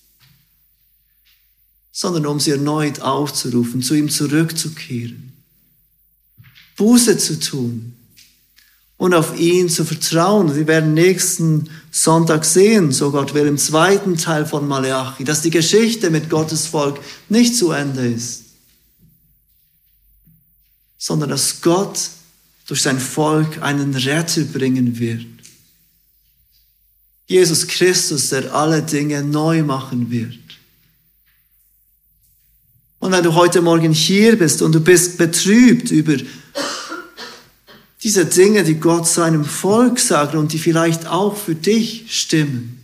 sondern 1.93 2.27
um 2.27 2.41
sie 2.41 2.51
erneut 2.51 3.01
aufzurufen, 3.03 3.83
zu 3.83 3.95
ihm 3.95 4.11
zurückzukehren, 4.11 5.33
Buße 6.77 7.19
zu 7.19 7.39
tun 7.39 7.96
und 8.99 9.15
auf 9.15 9.39
ihn 9.39 9.69
zu 9.69 9.85
vertrauen. 9.85 10.55
Wir 10.55 10.67
werden 10.67 10.95
nächsten 10.95 11.69
Sonntag 11.91 12.45
sehen, 12.45 12.93
so 12.93 13.11
Gott 13.11 13.35
will, 13.35 13.47
im 13.47 13.59
zweiten 13.59 14.17
Teil 14.17 14.47
von 14.47 14.67
Malachi, 14.67 15.25
dass 15.25 15.43
die 15.43 15.51
Geschichte 15.51 16.11
mit 16.11 16.31
Gottes 16.31 16.67
Volk 16.67 16.99
nicht 17.29 17.57
zu 17.57 17.73
Ende 17.73 18.07
ist, 18.07 18.45
sondern 20.99 21.31
dass 21.31 21.61
Gott 21.61 22.11
durch 22.67 22.83
sein 22.83 22.99
Volk 22.99 23.63
einen 23.63 23.95
Retter 23.95 24.43
bringen 24.43 24.99
wird. 24.99 25.27
Jesus 27.27 27.67
Christus, 27.67 28.31
der 28.31 28.55
alle 28.55 28.83
Dinge 28.83 29.23
neu 29.23 29.63
machen 29.63 30.11
wird. 30.11 30.39
Und 32.99 33.13
wenn 33.13 33.23
du 33.23 33.35
heute 33.35 33.61
Morgen 33.63 33.93
hier 33.93 34.39
bist 34.39 34.63
und 34.63 34.73
du 34.73 34.81
bist 34.81 35.19
betrübt 35.19 35.91
über 35.91 36.17
diese 38.07 38.25
Dinge, 38.25 38.63
die 38.63 38.77
Gott 38.77 39.09
seinem 39.09 39.45
Volk 39.45 39.99
sagt 39.99 40.37
und 40.37 40.53
die 40.53 40.61
vielleicht 40.61 41.09
auch 41.09 41.37
für 41.37 41.57
dich 41.57 42.17
stimmen, 42.17 42.81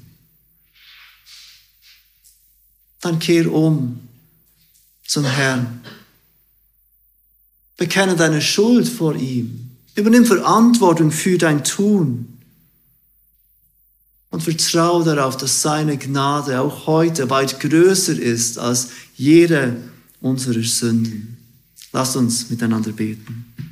dann 3.01 3.20
kehr 3.20 3.53
um 3.53 4.01
zum 5.07 5.25
Herrn. 5.25 5.81
Bekenne 7.77 8.16
deine 8.16 8.43
Schuld 8.43 8.89
vor 8.89 9.14
ihm. 9.14 9.70
Übernimm 9.95 10.27
Verantwortung 10.27 11.12
für 11.12 11.39
dein 11.39 11.62
Tun. 11.62 12.41
Und 14.31 14.43
vertraue 14.43 15.05
darauf, 15.05 15.37
dass 15.37 15.62
seine 15.62 15.99
Gnade 15.99 16.61
auch 16.61 16.89
heute 16.89 17.31
weit 17.31 17.61
größer 17.61 18.18
ist 18.18 18.59
als 18.59 18.89
jede 19.14 19.77
unserer 20.20 20.64
Sünden. 20.64 21.37
Lasst 21.93 22.16
uns 22.16 22.51
miteinander 22.51 22.91
beten. 22.91 23.72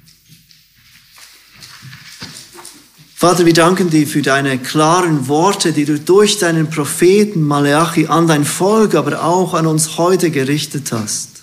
Vater, 3.20 3.44
wir 3.44 3.52
danken 3.52 3.90
dir 3.90 4.06
für 4.06 4.22
deine 4.22 4.58
klaren 4.58 5.28
Worte, 5.28 5.74
die 5.74 5.84
du 5.84 6.00
durch 6.00 6.38
deinen 6.38 6.70
Propheten 6.70 7.42
Malachi 7.42 8.06
an 8.06 8.26
dein 8.26 8.46
Volk, 8.46 8.94
aber 8.94 9.22
auch 9.22 9.52
an 9.52 9.66
uns 9.66 9.98
heute 9.98 10.30
gerichtet 10.30 10.90
hast. 10.90 11.42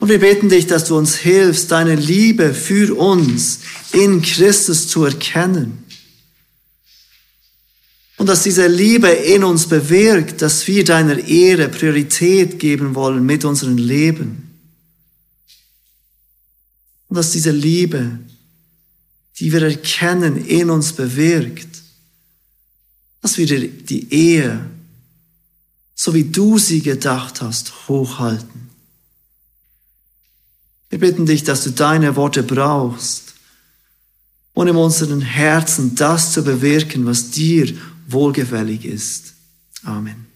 Und 0.00 0.08
wir 0.08 0.18
beten 0.18 0.48
dich, 0.48 0.66
dass 0.66 0.86
du 0.86 0.98
uns 0.98 1.14
hilfst, 1.14 1.70
deine 1.70 1.94
Liebe 1.94 2.52
für 2.52 2.98
uns 2.98 3.60
in 3.92 4.22
Christus 4.22 4.88
zu 4.88 5.04
erkennen. 5.04 5.84
Und 8.16 8.26
dass 8.26 8.42
diese 8.42 8.66
Liebe 8.66 9.06
in 9.06 9.44
uns 9.44 9.68
bewirkt, 9.68 10.42
dass 10.42 10.66
wir 10.66 10.82
deiner 10.82 11.28
Ehre 11.28 11.68
Priorität 11.68 12.58
geben 12.58 12.96
wollen 12.96 13.24
mit 13.24 13.44
unserem 13.44 13.76
Leben. 13.76 14.50
Und 17.06 17.18
dass 17.18 17.30
diese 17.30 17.52
Liebe 17.52 18.18
die 19.38 19.52
wir 19.52 19.62
erkennen, 19.62 20.44
in 20.44 20.70
uns 20.70 20.92
bewirkt, 20.92 21.82
dass 23.20 23.38
wir 23.38 23.46
die 23.46 24.12
Ehe, 24.12 24.64
so 25.94 26.14
wie 26.14 26.24
du 26.24 26.58
sie 26.58 26.82
gedacht 26.82 27.40
hast, 27.40 27.88
hochhalten. 27.88 28.70
Wir 30.90 30.98
bitten 30.98 31.24
dich, 31.24 31.44
dass 31.44 31.64
du 31.64 31.70
deine 31.70 32.16
Worte 32.16 32.42
brauchst, 32.42 33.34
um 34.52 34.66
in 34.66 34.76
unseren 34.76 35.22
Herzen 35.22 35.94
das 35.94 36.32
zu 36.32 36.44
bewirken, 36.44 37.06
was 37.06 37.30
dir 37.30 37.74
wohlgefällig 38.08 38.84
ist. 38.84 39.32
Amen. 39.84 40.31